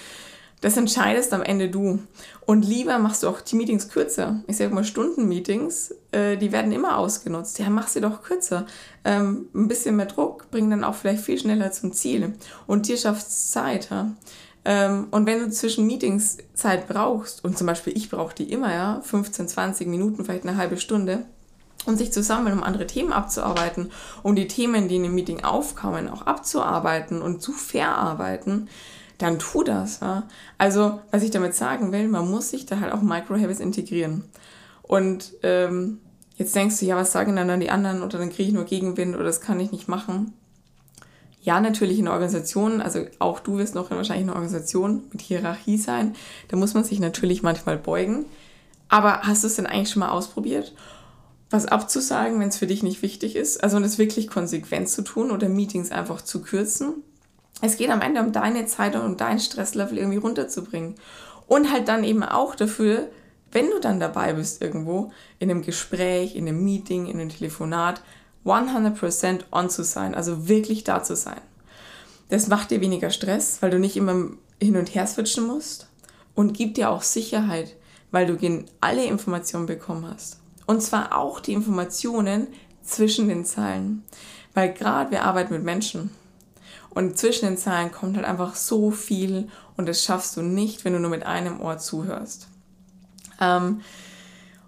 das 0.62 0.78
entscheidest 0.78 1.34
am 1.34 1.42
Ende 1.42 1.68
du. 1.68 1.98
Und 2.46 2.64
lieber 2.64 2.98
machst 2.98 3.22
du 3.22 3.28
auch 3.28 3.42
die 3.42 3.54
Meetings 3.54 3.90
kürzer. 3.90 4.40
Ich 4.46 4.56
sage 4.56 4.74
mal 4.74 4.82
Stundenmeetings, 4.82 5.94
äh, 6.10 6.38
die 6.38 6.52
werden 6.52 6.72
immer 6.72 6.96
ausgenutzt. 6.96 7.58
Ja, 7.58 7.68
mach 7.68 7.88
sie 7.88 8.00
doch 8.00 8.22
kürzer. 8.22 8.64
Ähm, 9.04 9.50
ein 9.54 9.68
bisschen 9.68 9.96
mehr 9.96 10.06
Druck 10.06 10.50
bringt 10.50 10.72
dann 10.72 10.84
auch 10.84 10.94
vielleicht 10.94 11.22
viel 11.22 11.38
schneller 11.38 11.70
zum 11.70 11.92
Ziel. 11.92 12.32
Und 12.66 12.88
dir 12.88 12.96
schafft 12.96 13.30
Zeit. 13.30 13.90
Ja? 13.90 14.12
Ähm, 14.68 15.06
und 15.12 15.26
wenn 15.26 15.38
du 15.38 15.48
zwischen 15.48 15.86
Meetings 15.86 16.38
Zeit 16.52 16.88
brauchst, 16.88 17.44
und 17.44 17.56
zum 17.56 17.68
Beispiel 17.68 17.96
ich 17.96 18.10
brauche 18.10 18.34
die 18.34 18.50
immer, 18.52 18.74
ja, 18.74 19.00
15, 19.00 19.46
20 19.46 19.86
Minuten, 19.86 20.24
vielleicht 20.24 20.44
eine 20.44 20.56
halbe 20.56 20.76
Stunde, 20.76 21.24
um 21.86 21.94
sich 21.96 22.12
zu 22.12 22.20
sammeln, 22.20 22.58
um 22.58 22.64
andere 22.64 22.88
Themen 22.88 23.12
abzuarbeiten, 23.12 23.92
um 24.24 24.34
die 24.34 24.48
Themen, 24.48 24.88
die 24.88 24.96
in 24.96 25.04
dem 25.04 25.14
Meeting 25.14 25.44
aufkommen, 25.44 26.08
auch 26.08 26.22
abzuarbeiten 26.22 27.22
und 27.22 27.42
zu 27.42 27.52
verarbeiten, 27.52 28.68
dann 29.18 29.38
tu 29.38 29.62
das. 29.62 30.00
Ja? 30.00 30.24
Also, 30.58 31.00
was 31.12 31.22
ich 31.22 31.30
damit 31.30 31.54
sagen 31.54 31.92
will, 31.92 32.08
man 32.08 32.28
muss 32.28 32.50
sich 32.50 32.66
da 32.66 32.80
halt 32.80 32.92
auch 32.92 33.02
Micro-Habits 33.02 33.60
integrieren. 33.60 34.24
Und 34.82 35.32
ähm, 35.44 36.00
jetzt 36.34 36.56
denkst 36.56 36.80
du, 36.80 36.86
ja, 36.86 36.96
was 36.96 37.12
sagen 37.12 37.36
dann 37.36 37.60
die 37.60 37.70
anderen 37.70 38.02
oder 38.02 38.18
dann 38.18 38.30
kriege 38.30 38.48
ich 38.48 38.54
nur 38.54 38.64
Gegenwind 38.64 39.14
oder 39.14 39.24
das 39.24 39.40
kann 39.40 39.60
ich 39.60 39.70
nicht 39.70 39.86
machen. 39.86 40.32
Ja, 41.46 41.60
natürlich 41.60 42.00
in 42.00 42.08
Organisationen, 42.08 42.82
also 42.82 43.06
auch 43.20 43.38
du 43.38 43.56
wirst 43.56 43.76
noch 43.76 43.92
wahrscheinlich 43.92 44.24
in 44.24 44.30
einer 44.30 44.34
Organisation 44.34 45.04
mit 45.12 45.22
Hierarchie 45.22 45.78
sein. 45.78 46.16
Da 46.48 46.56
muss 46.56 46.74
man 46.74 46.82
sich 46.82 46.98
natürlich 46.98 47.44
manchmal 47.44 47.78
beugen. 47.78 48.24
Aber 48.88 49.20
hast 49.22 49.44
du 49.44 49.46
es 49.46 49.54
denn 49.54 49.66
eigentlich 49.66 49.90
schon 49.90 50.00
mal 50.00 50.10
ausprobiert? 50.10 50.74
Was 51.48 51.66
abzusagen, 51.66 52.40
wenn 52.40 52.48
es 52.48 52.58
für 52.58 52.66
dich 52.66 52.82
nicht 52.82 53.00
wichtig 53.00 53.36
ist? 53.36 53.62
Also, 53.62 53.78
es 53.78 53.96
wirklich 53.96 54.26
konsequent 54.26 54.88
zu 54.88 55.02
tun 55.02 55.30
oder 55.30 55.48
Meetings 55.48 55.92
einfach 55.92 56.20
zu 56.20 56.42
kürzen? 56.42 57.04
es 57.62 57.76
geht 57.76 57.90
am 57.90 58.02
Ende 58.02 58.20
um 58.20 58.32
deine 58.32 58.66
Zeit 58.66 58.96
und 58.96 59.02
um 59.02 59.16
dein 59.16 59.38
Stresslevel 59.38 59.98
irgendwie 59.98 60.18
runterzubringen. 60.18 60.96
Und 61.46 61.70
halt 61.70 61.86
dann 61.86 62.02
eben 62.02 62.24
auch 62.24 62.56
dafür, 62.56 63.08
wenn 63.52 63.70
du 63.70 63.78
dann 63.78 64.00
dabei 64.00 64.32
bist 64.32 64.60
irgendwo, 64.60 65.12
in 65.38 65.48
einem 65.48 65.62
Gespräch, 65.62 66.34
in 66.34 66.48
einem 66.48 66.64
Meeting, 66.64 67.06
in 67.06 67.20
einem 67.20 67.30
Telefonat, 67.30 68.02
100% 68.46 69.44
on 69.50 69.70
zu 69.70 69.84
sein, 69.84 70.14
also 70.14 70.48
wirklich 70.48 70.84
da 70.84 71.02
zu 71.02 71.16
sein. 71.16 71.40
Das 72.28 72.48
macht 72.48 72.70
dir 72.70 72.80
weniger 72.80 73.10
Stress, 73.10 73.58
weil 73.60 73.70
du 73.70 73.78
nicht 73.78 73.96
immer 73.96 74.30
hin 74.60 74.76
und 74.76 74.94
her 74.94 75.06
switchen 75.06 75.46
musst 75.46 75.88
und 76.34 76.54
gibt 76.54 76.76
dir 76.76 76.90
auch 76.90 77.02
Sicherheit, 77.02 77.74
weil 78.10 78.26
du 78.26 78.64
alle 78.80 79.04
Informationen 79.04 79.66
bekommen 79.66 80.06
hast. 80.12 80.40
Und 80.66 80.82
zwar 80.82 81.16
auch 81.16 81.40
die 81.40 81.52
Informationen 81.52 82.48
zwischen 82.82 83.28
den 83.28 83.44
Zeilen. 83.44 84.04
Weil 84.54 84.72
gerade 84.72 85.10
wir 85.10 85.24
arbeiten 85.24 85.52
mit 85.52 85.64
Menschen 85.64 86.10
und 86.90 87.18
zwischen 87.18 87.44
den 87.44 87.58
Zahlen 87.58 87.92
kommt 87.92 88.16
halt 88.16 88.24
einfach 88.24 88.54
so 88.54 88.90
viel 88.90 89.48
und 89.76 89.86
das 89.86 90.02
schaffst 90.02 90.36
du 90.36 90.42
nicht, 90.42 90.84
wenn 90.84 90.94
du 90.94 90.98
nur 90.98 91.10
mit 91.10 91.26
einem 91.26 91.60
Ohr 91.60 91.76
zuhörst. 91.76 92.48
Ähm, 93.38 93.82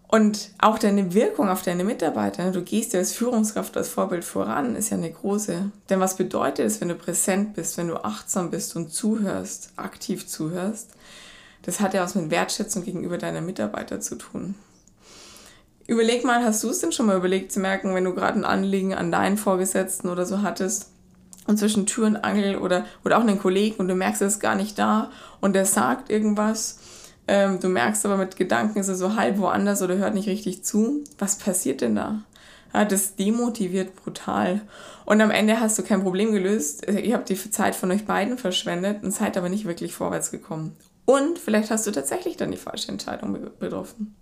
und 0.08 0.50
auch 0.58 0.78
deine 0.78 1.12
Wirkung 1.12 1.50
auf 1.50 1.62
deine 1.62 1.84
Mitarbeiter, 1.84 2.44
ne, 2.44 2.52
du 2.52 2.62
gehst 2.62 2.94
ja 2.94 2.98
als 2.98 3.12
Führungskraft, 3.12 3.76
als 3.76 3.88
Vorbild 3.88 4.24
voran, 4.24 4.74
ist 4.74 4.90
ja 4.90 4.96
eine 4.96 5.12
große. 5.12 5.70
Denn 5.90 6.00
was 6.00 6.16
bedeutet 6.16 6.66
es, 6.66 6.80
wenn 6.80 6.88
du 6.88 6.94
präsent 6.94 7.54
bist, 7.54 7.76
wenn 7.76 7.88
du 7.88 8.02
achtsam 8.02 8.50
bist 8.50 8.74
und 8.74 8.90
zuhörst, 8.90 9.72
aktiv 9.76 10.26
zuhörst? 10.26 10.90
Das 11.62 11.80
hat 11.80 11.92
ja 11.92 12.02
was 12.02 12.14
mit 12.14 12.30
Wertschätzung 12.30 12.84
gegenüber 12.84 13.18
deiner 13.18 13.42
Mitarbeiter 13.42 14.00
zu 14.00 14.16
tun. 14.16 14.54
Überleg 15.86 16.24
mal, 16.24 16.42
hast 16.42 16.64
du 16.64 16.70
es 16.70 16.78
denn 16.78 16.92
schon 16.92 17.06
mal 17.06 17.16
überlegt 17.16 17.52
zu 17.52 17.60
merken, 17.60 17.94
wenn 17.94 18.04
du 18.04 18.14
gerade 18.14 18.38
ein 18.38 18.44
Anliegen 18.44 18.94
an 18.94 19.12
deinen 19.12 19.36
Vorgesetzten 19.36 20.08
oder 20.08 20.24
so 20.24 20.40
hattest, 20.42 20.90
und 21.48 21.58
zwischen 21.58 21.86
Tür 21.86 22.06
und 22.06 22.16
Angel 22.16 22.58
oder, 22.58 22.84
oder 23.04 23.16
auch 23.16 23.22
einen 23.22 23.40
Kollegen 23.40 23.76
und 23.76 23.88
du 23.88 23.94
merkst, 23.94 24.20
er 24.20 24.28
ist 24.28 24.38
gar 24.38 24.54
nicht 24.54 24.78
da 24.78 25.10
und 25.40 25.54
der 25.54 25.64
sagt 25.64 26.10
irgendwas. 26.10 26.78
Ähm, 27.28 27.60
du 27.60 27.68
merkst 27.68 28.06
aber 28.06 28.16
mit 28.16 28.36
Gedanken 28.36 28.78
ist 28.78 28.88
er 28.88 28.94
so 28.94 29.14
halb 29.14 29.38
woanders 29.38 29.82
oder 29.82 29.98
hört 29.98 30.14
nicht 30.14 30.28
richtig 30.28 30.64
zu. 30.64 31.04
Was 31.18 31.36
passiert 31.36 31.82
denn 31.82 31.94
da? 31.94 32.22
Ja, 32.72 32.86
das 32.86 33.16
demotiviert 33.16 33.96
brutal. 33.96 34.62
Und 35.04 35.20
am 35.20 35.30
Ende 35.30 35.60
hast 35.60 35.78
du 35.78 35.82
kein 35.82 36.02
Problem 36.02 36.32
gelöst. 36.32 36.86
Ihr 36.88 37.14
habt 37.14 37.28
die 37.28 37.50
Zeit 37.50 37.74
von 37.74 37.90
euch 37.90 38.06
beiden 38.06 38.38
verschwendet 38.38 39.02
und 39.02 39.10
seid 39.10 39.36
aber 39.36 39.48
nicht 39.50 39.66
wirklich 39.66 39.94
vorwärts 39.94 40.30
gekommen. 40.30 40.76
Und 41.04 41.38
vielleicht 41.38 41.70
hast 41.70 41.86
du 41.86 41.90
tatsächlich 41.90 42.36
dann 42.36 42.50
die 42.50 42.58
falsche 42.58 42.92
Entscheidung 42.92 43.38
betroffen. 43.58 44.14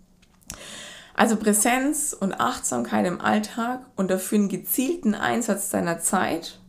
Also 1.14 1.36
Präsenz 1.36 2.14
und 2.18 2.40
Achtsamkeit 2.40 3.06
im 3.06 3.20
Alltag 3.20 3.80
und 3.96 4.10
dafür 4.10 4.38
einen 4.38 4.48
gezielten 4.48 5.14
Einsatz 5.14 5.70
deiner 5.70 5.98
Zeit 5.98 6.60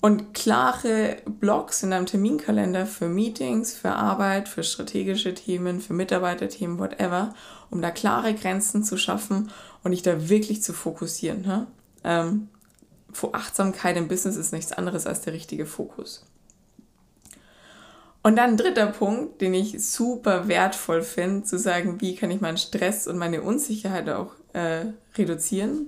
und 0.00 0.34
klare 0.34 1.16
Blocks 1.26 1.82
in 1.82 1.90
deinem 1.90 2.06
Terminkalender 2.06 2.86
für 2.86 3.08
Meetings, 3.08 3.74
für 3.74 3.90
Arbeit, 3.90 4.48
für 4.48 4.62
strategische 4.62 5.34
Themen, 5.34 5.80
für 5.80 5.94
Mitarbeiterthemen, 5.94 6.78
whatever, 6.78 7.34
um 7.70 7.82
da 7.82 7.90
klare 7.90 8.34
Grenzen 8.34 8.84
zu 8.84 8.96
schaffen 8.96 9.50
und 9.82 9.92
dich 9.92 10.02
da 10.02 10.28
wirklich 10.28 10.62
zu 10.62 10.72
fokussieren. 10.72 11.42
Ne? 11.42 11.66
Ähm, 12.04 12.48
Achtsamkeit 13.32 13.96
im 13.96 14.08
Business 14.08 14.36
ist 14.36 14.52
nichts 14.52 14.72
anderes 14.72 15.06
als 15.06 15.22
der 15.22 15.32
richtige 15.32 15.66
Fokus. 15.66 16.26
Und 18.22 18.36
dann 18.36 18.50
ein 18.50 18.56
dritter 18.56 18.88
Punkt, 18.88 19.40
den 19.40 19.54
ich 19.54 19.86
super 19.86 20.48
wertvoll 20.48 21.02
finde, 21.02 21.44
zu 21.44 21.58
sagen, 21.58 22.00
wie 22.00 22.16
kann 22.16 22.30
ich 22.30 22.40
meinen 22.40 22.58
Stress 22.58 23.06
und 23.06 23.18
meine 23.18 23.40
Unsicherheit 23.40 24.08
auch 24.08 24.32
äh, 24.52 24.86
reduzieren, 25.16 25.86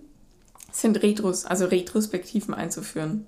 sind 0.71 1.03
Retros, 1.03 1.45
also 1.45 1.67
Retrospektiven 1.67 2.55
einzuführen. 2.55 3.27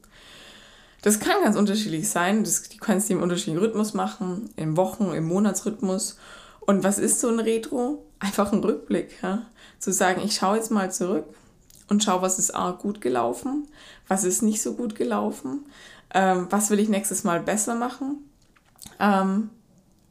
Das 1.02 1.18
kann 1.18 1.42
ganz 1.42 1.56
unterschiedlich 1.56 2.08
sein. 2.08 2.44
Das, 2.44 2.62
du 2.62 2.76
kannst 2.78 3.08
die 3.08 3.14
im 3.14 3.22
unterschiedlichen 3.22 3.58
Rhythmus 3.64 3.94
machen, 3.94 4.50
im 4.56 4.76
Wochen-, 4.76 5.12
im 5.12 5.24
Monatsrhythmus. 5.24 6.18
Und 6.60 6.84
was 6.84 6.98
ist 6.98 7.20
so 7.20 7.28
ein 7.28 7.40
Retro? 7.40 8.06
Einfach 8.18 8.52
ein 8.52 8.60
Rückblick. 8.60 9.22
Ja? 9.22 9.46
Zu 9.78 9.92
sagen, 9.92 10.20
ich 10.24 10.34
schaue 10.34 10.56
jetzt 10.56 10.70
mal 10.70 10.92
zurück 10.92 11.24
und 11.88 12.04
schaue, 12.04 12.22
was 12.22 12.38
ist 12.38 12.54
A, 12.54 12.72
gut 12.72 13.00
gelaufen, 13.00 13.66
was 14.08 14.24
ist 14.24 14.42
nicht 14.42 14.62
so 14.62 14.74
gut 14.74 14.94
gelaufen, 14.94 15.66
ähm, 16.14 16.46
was 16.50 16.70
will 16.70 16.78
ich 16.78 16.88
nächstes 16.88 17.24
Mal 17.24 17.40
besser 17.40 17.74
machen. 17.74 18.30
Ähm, 18.98 19.50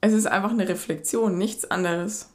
es 0.02 0.14
ist 0.14 0.28
einfach 0.28 0.52
eine 0.52 0.68
Reflexion, 0.68 1.38
nichts 1.38 1.70
anderes. 1.70 2.30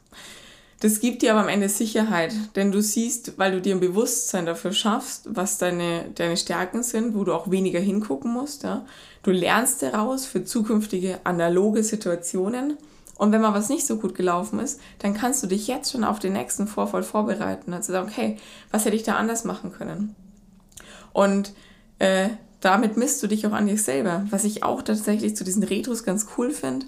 Das 0.85 0.99
gibt 0.99 1.23
dir 1.23 1.31
aber 1.31 1.41
am 1.41 1.47
Ende 1.47 1.67
Sicherheit, 1.67 2.35
denn 2.55 2.71
du 2.71 2.79
siehst, 2.79 3.39
weil 3.39 3.51
du 3.51 3.59
dir 3.59 3.73
ein 3.73 3.79
Bewusstsein 3.79 4.45
dafür 4.45 4.71
schaffst, 4.71 5.27
was 5.27 5.57
deine, 5.57 6.11
deine 6.13 6.37
Stärken 6.37 6.83
sind, 6.83 7.15
wo 7.15 7.23
du 7.23 7.33
auch 7.33 7.49
weniger 7.49 7.79
hingucken 7.79 8.31
musst. 8.31 8.61
Ja? 8.61 8.85
Du 9.23 9.31
lernst 9.31 9.81
daraus 9.81 10.27
für 10.27 10.45
zukünftige 10.45 11.21
analoge 11.23 11.83
Situationen. 11.83 12.77
Und 13.17 13.31
wenn 13.31 13.41
mal 13.41 13.55
was 13.55 13.69
nicht 13.69 13.87
so 13.87 13.97
gut 13.97 14.13
gelaufen 14.13 14.59
ist, 14.59 14.79
dann 14.99 15.15
kannst 15.15 15.41
du 15.41 15.47
dich 15.47 15.65
jetzt 15.65 15.91
schon 15.91 16.03
auf 16.03 16.19
den 16.19 16.33
nächsten 16.33 16.67
Vorfall 16.67 17.01
vorbereiten. 17.01 17.73
Also 17.73 17.91
sagen, 17.91 18.07
okay, 18.07 18.37
was 18.69 18.85
hätte 18.85 18.95
ich 18.95 19.01
da 19.01 19.15
anders 19.15 19.43
machen 19.43 19.71
können? 19.71 20.15
Und 21.13 21.53
äh, 21.97 22.29
damit 22.61 22.97
misst 22.97 23.21
du 23.21 23.27
dich 23.27 23.45
auch 23.45 23.51
an 23.51 23.67
dich 23.67 23.83
selber. 23.83 24.25
Was 24.29 24.43
ich 24.43 24.63
auch 24.63 24.81
tatsächlich 24.81 25.35
zu 25.35 25.43
diesen 25.43 25.63
Retros 25.63 26.03
ganz 26.03 26.27
cool 26.37 26.51
finde, 26.51 26.85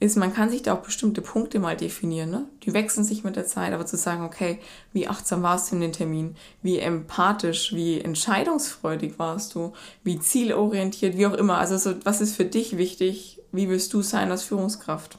ist, 0.00 0.16
man 0.16 0.32
kann 0.32 0.48
sich 0.48 0.62
da 0.62 0.74
auch 0.74 0.80
bestimmte 0.80 1.20
Punkte 1.20 1.58
mal 1.58 1.76
definieren. 1.76 2.30
Ne? 2.30 2.46
Die 2.62 2.72
wechseln 2.72 3.04
sich 3.04 3.22
mit 3.22 3.36
der 3.36 3.46
Zeit, 3.46 3.72
aber 3.72 3.84
zu 3.84 3.98
sagen, 3.98 4.24
okay, 4.24 4.58
wie 4.92 5.06
achtsam 5.06 5.42
warst 5.42 5.70
du 5.70 5.76
in 5.76 5.82
den 5.82 5.92
Termin, 5.92 6.36
wie 6.62 6.78
empathisch, 6.78 7.74
wie 7.74 8.00
entscheidungsfreudig 8.00 9.18
warst 9.18 9.54
du, 9.54 9.74
wie 10.02 10.18
zielorientiert, 10.18 11.18
wie 11.18 11.26
auch 11.26 11.34
immer. 11.34 11.58
Also 11.58 11.76
so, 11.76 11.94
was 12.04 12.22
ist 12.22 12.34
für 12.34 12.46
dich 12.46 12.78
wichtig, 12.78 13.42
wie 13.52 13.68
willst 13.68 13.92
du 13.92 14.00
sein 14.00 14.30
als 14.30 14.42
Führungskraft? 14.42 15.18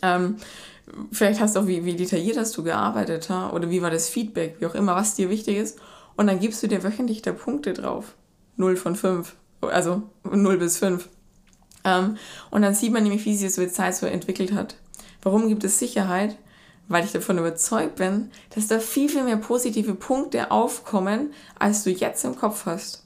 Ähm, 0.00 0.36
vielleicht 1.10 1.40
hast 1.40 1.56
du 1.56 1.60
auch, 1.60 1.66
wie, 1.66 1.84
wie 1.84 1.96
detailliert 1.96 2.36
hast 2.36 2.56
du 2.56 2.62
gearbeitet, 2.62 3.28
ha? 3.30 3.50
oder 3.50 3.68
wie 3.68 3.82
war 3.82 3.90
das 3.90 4.08
Feedback, 4.08 4.56
wie 4.60 4.66
auch 4.66 4.76
immer, 4.76 4.94
was 4.94 5.16
dir 5.16 5.28
wichtig 5.28 5.56
ist. 5.56 5.78
Und 6.16 6.28
dann 6.28 6.38
gibst 6.38 6.62
du 6.62 6.68
dir 6.68 6.84
wöchentlich 6.84 7.22
da 7.22 7.32
Punkte 7.32 7.72
drauf. 7.72 8.14
0 8.58 8.76
von 8.76 8.94
5, 8.94 9.34
also 9.62 10.02
0 10.30 10.58
bis 10.58 10.76
5. 10.78 11.08
Ähm, 11.84 12.16
und 12.50 12.62
dann 12.62 12.74
sieht 12.74 12.92
man 12.92 13.02
nämlich, 13.02 13.24
wie 13.24 13.36
sich 13.36 13.72
Zeit 13.72 13.96
so 13.96 14.06
entwickelt 14.06 14.52
hat. 14.52 14.76
Warum 15.22 15.48
gibt 15.48 15.64
es 15.64 15.78
Sicherheit? 15.78 16.36
Weil 16.88 17.04
ich 17.04 17.12
davon 17.12 17.38
überzeugt 17.38 17.96
bin, 17.96 18.30
dass 18.54 18.66
da 18.66 18.78
viel, 18.78 19.08
viel 19.08 19.24
mehr 19.24 19.36
positive 19.36 19.94
Punkte 19.94 20.50
aufkommen, 20.50 21.32
als 21.58 21.84
du 21.84 21.90
jetzt 21.90 22.24
im 22.24 22.36
Kopf 22.36 22.66
hast. 22.66 23.04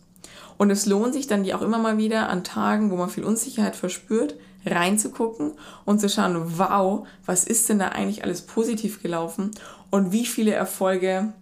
Und 0.57 0.71
es 0.71 0.87
lohnt 0.87 1.15
sich 1.15 1.27
dann, 1.27 1.43
die 1.43 1.55
auch 1.55 1.63
immer 1.63 1.79
mal 1.79 1.99
wieder 1.99 2.29
an 2.29 2.45
Tagen, 2.45 2.91
wo 2.91 2.97
man 2.97 3.09
viel 3.09 3.25
Unsicherheit 3.25 3.75
verspürt, 3.75 4.37
reinzugucken 4.65 5.55
und 5.85 6.01
zu 6.01 6.09
schauen, 6.09 6.59
wow, 6.59 7.07
was 7.27 7.45
ist 7.45 7.69
denn 7.69 7.81
da 7.81 7.89
eigentlich 7.89 8.23
alles 8.23 8.43
positiv 8.43 9.03
gelaufen 9.03 9.51
und 9.91 10.13
wie 10.13 10.25
viele 10.25 10.53
Erfolge 10.53 11.33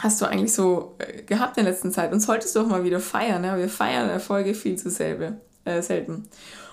hast 0.00 0.20
du 0.20 0.26
eigentlich 0.26 0.52
so 0.52 0.96
äh, 0.98 1.22
gehabt 1.22 1.56
in 1.56 1.64
der 1.64 1.72
letzten 1.72 1.92
Zeit 1.92 2.12
und 2.12 2.20
solltest 2.20 2.56
du 2.56 2.60
auch 2.60 2.66
mal 2.66 2.84
wieder 2.84 3.00
feiern. 3.00 3.42
Ne? 3.42 3.56
Wir 3.58 3.68
feiern 3.68 4.08
Erfolge 4.08 4.54
viel 4.54 4.76
zu 4.76 4.90
selbe, 4.90 5.40
äh, 5.64 5.82
selten. 5.82 6.28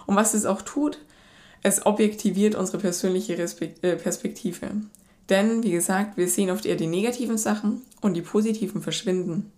Und 0.05 0.15
was 0.15 0.33
es 0.33 0.45
auch 0.45 0.61
tut, 0.61 0.99
es 1.63 1.85
objektiviert 1.85 2.55
unsere 2.55 2.79
persönliche 2.79 3.35
äh, 3.35 3.95
Perspektive. 3.95 4.67
Denn, 5.29 5.63
wie 5.63 5.71
gesagt, 5.71 6.17
wir 6.17 6.27
sehen 6.29 6.49
oft 6.49 6.65
eher 6.65 6.77
die 6.77 6.87
negativen 6.87 7.37
Sachen 7.37 7.81
und 8.01 8.13
die 8.13 8.21
positiven 8.21 8.81
verschwinden. 8.81 9.51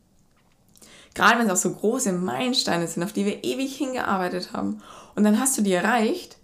Gerade 1.13 1.39
wenn 1.39 1.47
es 1.47 1.51
auch 1.51 1.71
so 1.71 1.73
große 1.73 2.12
Meilensteine 2.12 2.88
sind, 2.88 3.03
auf 3.03 3.13
die 3.13 3.25
wir 3.25 3.43
ewig 3.43 3.75
hingearbeitet 3.75 4.53
haben. 4.53 4.82
Und 5.15 5.23
dann 5.23 5.39
hast 5.39 5.58
du 5.58 5.62
die 5.62 5.73
erreicht 5.73 6.39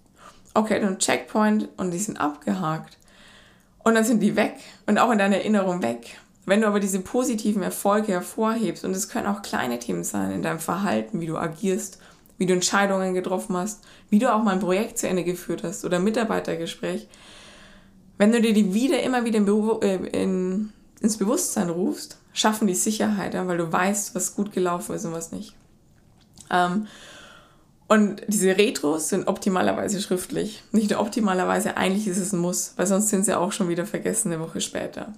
Okay, 0.58 0.80
dann 0.80 1.00
Checkpoint 1.00 1.68
und 1.76 1.92
die 1.92 2.00
sind 2.00 2.18
abgehakt. 2.20 2.98
Und 3.84 3.94
dann 3.94 4.06
sind 4.06 4.22
die 4.22 4.38
weg 4.38 4.56
und 4.86 4.98
auch 4.98 5.12
in 5.12 5.18
deiner 5.18 5.36
Erinnerung 5.36 5.84
weg. 5.84 6.18
Wenn 6.46 6.62
du 6.62 6.68
aber 6.68 6.80
diese 6.80 7.00
positiven 7.00 7.64
Erfolge 7.64 8.12
hervorhebst, 8.12 8.86
und 8.86 8.92
es 8.92 9.10
können 9.10 9.28
auch 9.28 9.42
kleine 9.42 9.80
Themen 9.80 10.04
sein 10.04 10.32
in 10.32 10.44
deinem 10.44 10.60
Verhalten, 10.60 11.20
wie 11.20 11.26
du 11.26 11.38
agierst, 11.38 12.00
wie 12.38 12.46
du 12.46 12.54
Entscheidungen 12.54 13.14
getroffen 13.14 13.58
hast, 13.58 13.84
wie 14.10 14.20
du 14.20 14.32
auch 14.34 14.44
mal 14.44 14.52
ein 14.52 14.60
Projekt 14.60 14.98
zu 14.98 15.08
Ende 15.08 15.24
geführt 15.24 15.64
hast 15.64 15.86
oder 15.86 15.98
ein 15.98 16.04
Mitarbeitergespräch, 16.04 17.08
wenn 18.18 18.32
du 18.32 18.42
dir 18.42 18.54
die 18.54 18.74
wieder 18.74 19.02
immer 19.02 19.26
wieder 19.26 19.38
in, 19.40 19.48
äh, 19.82 19.96
in, 20.24 20.70
ins 21.02 21.18
Bewusstsein 21.18 21.70
rufst, 21.70 22.18
schaffen 22.34 22.68
die 22.68 22.76
Sicherheit, 22.76 23.34
ja, 23.34 23.48
weil 23.48 23.58
du 23.58 23.72
weißt, 23.72 24.16
was 24.16 24.36
gut 24.36 24.52
gelaufen 24.52 24.96
ist 24.96 25.06
und 25.06 25.14
was 25.14 25.32
nicht. 25.32 25.56
Ähm, 26.52 26.88
und 27.88 28.24
diese 28.28 28.58
Retros 28.58 29.10
sind 29.10 29.28
optimalerweise 29.28 30.02
schriftlich. 30.02 30.64
Nicht 30.72 30.90
nur 30.90 31.00
optimalerweise, 31.00 31.78
eigentlich 31.78 32.08
ist 32.08 32.18
es 32.18 32.34
ein 32.34 32.40
Muss, 32.40 32.74
weil 32.78 32.88
sonst 32.88 33.10
sind 33.10 33.26
sie 33.26 33.38
auch 33.38 33.52
schon 33.52 33.70
wieder 33.70 33.86
vergessen 33.86 34.32
eine 34.32 34.42
Woche 34.42 34.60
später. 34.60 35.14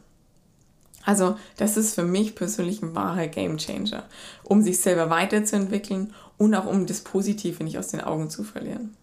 Also 1.07 1.37
das 1.55 1.77
ist 1.77 1.95
für 1.95 2.03
mich 2.03 2.35
persönlich 2.35 2.81
ein 2.81 2.93
wahrer 2.93 3.27
Gamechanger, 3.27 4.03
um 4.43 4.61
sich 4.61 4.81
selber 4.81 5.09
weiterzuentwickeln 5.09 6.13
und 6.37 6.53
auch 6.53 6.65
um 6.65 6.85
das 6.85 6.99
Positive 6.99 7.63
nicht 7.63 7.77
aus 7.77 7.87
den 7.87 8.01
Augen 8.01 8.29
zu 8.29 8.43
verlieren. 8.43 8.93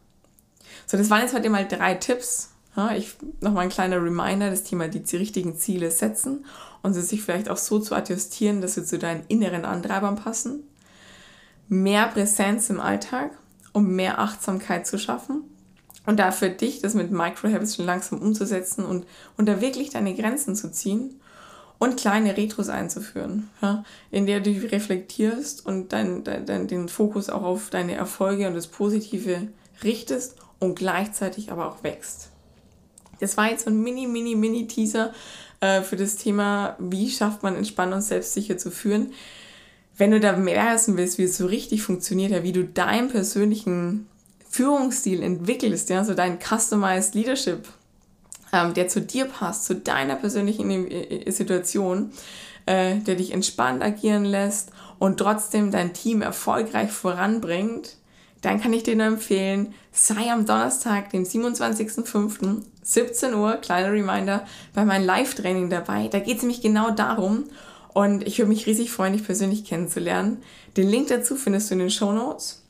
So, 0.86 0.98
das 0.98 1.08
waren 1.08 1.22
jetzt 1.22 1.34
heute 1.34 1.48
mal 1.48 1.66
drei 1.66 1.94
Tipps. 1.94 2.50
Ich, 2.94 3.16
nochmal 3.40 3.64
ein 3.64 3.70
kleiner 3.70 4.04
Reminder, 4.04 4.50
das 4.50 4.64
Thema 4.64 4.88
die 4.88 5.16
richtigen 5.16 5.56
Ziele 5.56 5.90
setzen 5.90 6.44
und 6.82 6.92
sie 6.92 7.00
sich 7.00 7.22
vielleicht 7.22 7.48
auch 7.48 7.56
so 7.56 7.78
zu 7.78 7.94
adjustieren, 7.94 8.60
dass 8.60 8.74
sie 8.74 8.84
zu 8.84 8.98
deinen 8.98 9.24
inneren 9.28 9.64
Antreibern 9.64 10.16
passen. 10.16 10.64
Mehr 11.68 12.08
Präsenz 12.08 12.68
im 12.68 12.80
Alltag, 12.80 13.30
um 13.72 13.96
mehr 13.96 14.18
Achtsamkeit 14.18 14.86
zu 14.86 14.98
schaffen 14.98 15.44
und 16.04 16.18
da 16.18 16.32
für 16.32 16.50
dich 16.50 16.82
das 16.82 16.92
mit 16.92 17.10
Microhabits 17.10 17.76
schon 17.76 17.86
langsam 17.86 18.20
umzusetzen 18.20 18.84
und, 18.84 19.06
und 19.38 19.46
da 19.46 19.62
wirklich 19.62 19.88
deine 19.88 20.14
Grenzen 20.14 20.54
zu 20.54 20.70
ziehen 20.70 21.18
und 21.84 22.00
kleine 22.00 22.36
Retros 22.36 22.70
einzuführen, 22.70 23.50
ja, 23.60 23.84
in 24.10 24.24
der 24.24 24.40
du 24.40 24.50
reflektierst 24.50 25.64
und 25.66 25.92
dein, 25.92 26.24
dein, 26.24 26.46
dein, 26.46 26.66
den 26.66 26.88
Fokus 26.88 27.28
auch 27.28 27.42
auf 27.42 27.68
deine 27.68 27.94
Erfolge 27.94 28.46
und 28.48 28.54
das 28.54 28.68
Positive 28.68 29.48
richtest 29.82 30.36
und 30.60 30.76
gleichzeitig 30.76 31.52
aber 31.52 31.68
auch 31.68 31.82
wächst. 31.84 32.30
Das 33.20 33.36
war 33.36 33.50
jetzt 33.50 33.64
so 33.64 33.70
ein 33.70 33.82
mini, 33.82 34.06
mini, 34.06 34.34
mini 34.34 34.66
Teaser 34.66 35.12
äh, 35.60 35.82
für 35.82 35.96
das 35.96 36.16
Thema, 36.16 36.74
wie 36.78 37.10
schafft 37.10 37.42
man 37.42 37.54
Entspannung 37.54 38.00
selbstsicher 38.00 38.56
zu 38.56 38.70
führen. 38.70 39.12
Wenn 39.96 40.10
du 40.10 40.20
da 40.20 40.36
mehr 40.36 40.74
wissen 40.74 40.96
willst, 40.96 41.18
wie 41.18 41.24
es 41.24 41.36
so 41.36 41.46
richtig 41.46 41.82
funktioniert, 41.82 42.32
ja, 42.32 42.42
wie 42.42 42.52
du 42.52 42.64
deinen 42.64 43.08
persönlichen 43.08 44.08
Führungsstil 44.48 45.22
entwickelst, 45.22 45.90
ja, 45.90 46.02
so 46.02 46.14
dein 46.14 46.38
Customized 46.40 47.14
Leadership 47.14 47.68
ähm, 48.54 48.72
der 48.72 48.86
zu 48.86 49.00
dir 49.00 49.24
passt, 49.24 49.64
zu 49.64 49.74
deiner 49.74 50.14
persönlichen 50.14 50.88
Situation, 51.26 52.12
äh, 52.66 52.96
der 53.00 53.16
dich 53.16 53.32
entspannt 53.32 53.82
agieren 53.82 54.24
lässt 54.24 54.70
und 55.00 55.18
trotzdem 55.18 55.72
dein 55.72 55.92
Team 55.92 56.22
erfolgreich 56.22 56.92
voranbringt, 56.92 57.96
dann 58.42 58.60
kann 58.60 58.72
ich 58.72 58.84
dir 58.84 58.94
nur 58.94 59.06
empfehlen, 59.06 59.74
sei 59.90 60.30
am 60.30 60.46
Donnerstag, 60.46 61.10
dem 61.10 61.24
27.05., 61.24 62.62
17 62.82 63.34
Uhr, 63.34 63.54
kleiner 63.56 63.92
Reminder, 63.92 64.46
bei 64.74 64.84
meinem 64.84 65.06
Live-Training 65.06 65.70
dabei. 65.70 66.08
Da 66.08 66.20
geht 66.20 66.36
es 66.36 66.42
nämlich 66.42 66.60
genau 66.60 66.90
darum 66.90 67.44
und 67.92 68.26
ich 68.26 68.38
würde 68.38 68.50
mich 68.50 68.66
riesig 68.66 68.92
freuen, 68.92 69.14
dich 69.14 69.24
persönlich 69.24 69.64
kennenzulernen. 69.64 70.42
Den 70.76 70.88
Link 70.88 71.08
dazu 71.08 71.34
findest 71.36 71.70
du 71.70 71.74
in 71.74 71.80
den 71.80 71.90
Show 71.90 72.12
Notes 72.12 72.62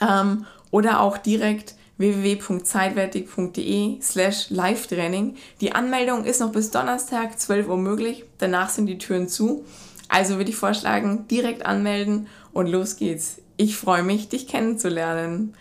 ähm, 0.00 0.44
oder 0.70 1.00
auch 1.00 1.16
direkt 1.16 1.76
www.zeitwertig.de 1.98 4.00
slash 4.00 4.50
Live-Training. 4.50 5.36
Die 5.60 5.72
Anmeldung 5.72 6.24
ist 6.24 6.40
noch 6.40 6.52
bis 6.52 6.70
Donnerstag 6.70 7.38
12 7.38 7.68
Uhr 7.68 7.76
möglich. 7.76 8.24
Danach 8.38 8.68
sind 8.68 8.86
die 8.86 8.98
Türen 8.98 9.28
zu. 9.28 9.64
Also 10.08 10.36
würde 10.36 10.50
ich 10.50 10.56
vorschlagen, 10.56 11.26
direkt 11.28 11.66
anmelden 11.66 12.26
und 12.52 12.66
los 12.66 12.96
geht's. 12.96 13.40
Ich 13.56 13.76
freue 13.76 14.02
mich, 14.02 14.28
dich 14.28 14.48
kennenzulernen. 14.48 15.54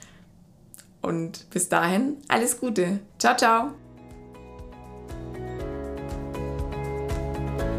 Und 1.01 1.49
bis 1.49 1.69
dahin, 1.69 2.17
alles 2.27 2.59
Gute. 2.59 2.99
Ciao, 3.19 3.35
ciao. 3.35 3.71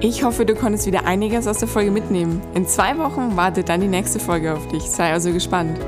Ich 0.00 0.22
hoffe, 0.22 0.44
du 0.44 0.54
konntest 0.54 0.86
wieder 0.86 1.06
einiges 1.06 1.46
aus 1.46 1.58
der 1.58 1.68
Folge 1.68 1.90
mitnehmen. 1.90 2.42
In 2.54 2.66
zwei 2.66 2.98
Wochen 2.98 3.36
wartet 3.36 3.70
dann 3.70 3.80
die 3.80 3.88
nächste 3.88 4.20
Folge 4.20 4.52
auf 4.52 4.68
dich. 4.68 4.82
Sei 4.82 5.10
also 5.10 5.32
gespannt. 5.32 5.78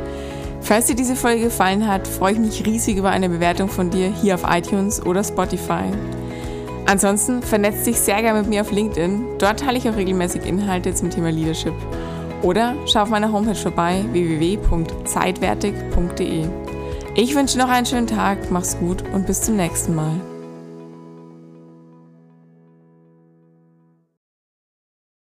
Falls 0.67 0.87
dir 0.87 0.97
diese 0.97 1.15
Folge 1.15 1.45
gefallen 1.45 1.87
hat, 1.87 2.09
freue 2.09 2.33
ich 2.33 2.41
mich 2.41 2.67
riesig 2.67 2.97
über 2.97 3.11
eine 3.11 3.29
Bewertung 3.29 3.69
von 3.69 3.89
dir 3.89 4.09
hier 4.09 4.35
auf 4.35 4.43
iTunes 4.49 5.01
oder 5.01 5.23
Spotify. 5.23 5.85
Ansonsten 6.87 7.41
vernetz 7.41 7.85
dich 7.85 8.01
sehr 8.01 8.21
gerne 8.21 8.41
mit 8.41 8.49
mir 8.49 8.63
auf 8.63 8.73
LinkedIn. 8.73 9.39
Dort 9.39 9.61
teile 9.61 9.79
ich 9.79 9.89
auch 9.89 9.95
regelmäßig 9.95 10.45
Inhalte 10.45 10.93
zum 10.93 11.09
Thema 11.09 11.31
Leadership. 11.31 11.75
Oder 12.43 12.75
schau 12.87 13.03
auf 13.03 13.11
meiner 13.11 13.31
Homepage 13.31 13.55
vorbei 13.55 14.05
www.zeitwertig.de. 14.11 16.47
Ich 17.15 17.37
wünsche 17.37 17.59
noch 17.59 17.69
einen 17.69 17.87
schönen 17.87 18.09
Tag, 18.09 18.51
mach's 18.51 18.77
gut 18.77 19.05
und 19.13 19.25
bis 19.25 19.43
zum 19.43 19.55
nächsten 19.55 19.95
Mal. 19.95 20.21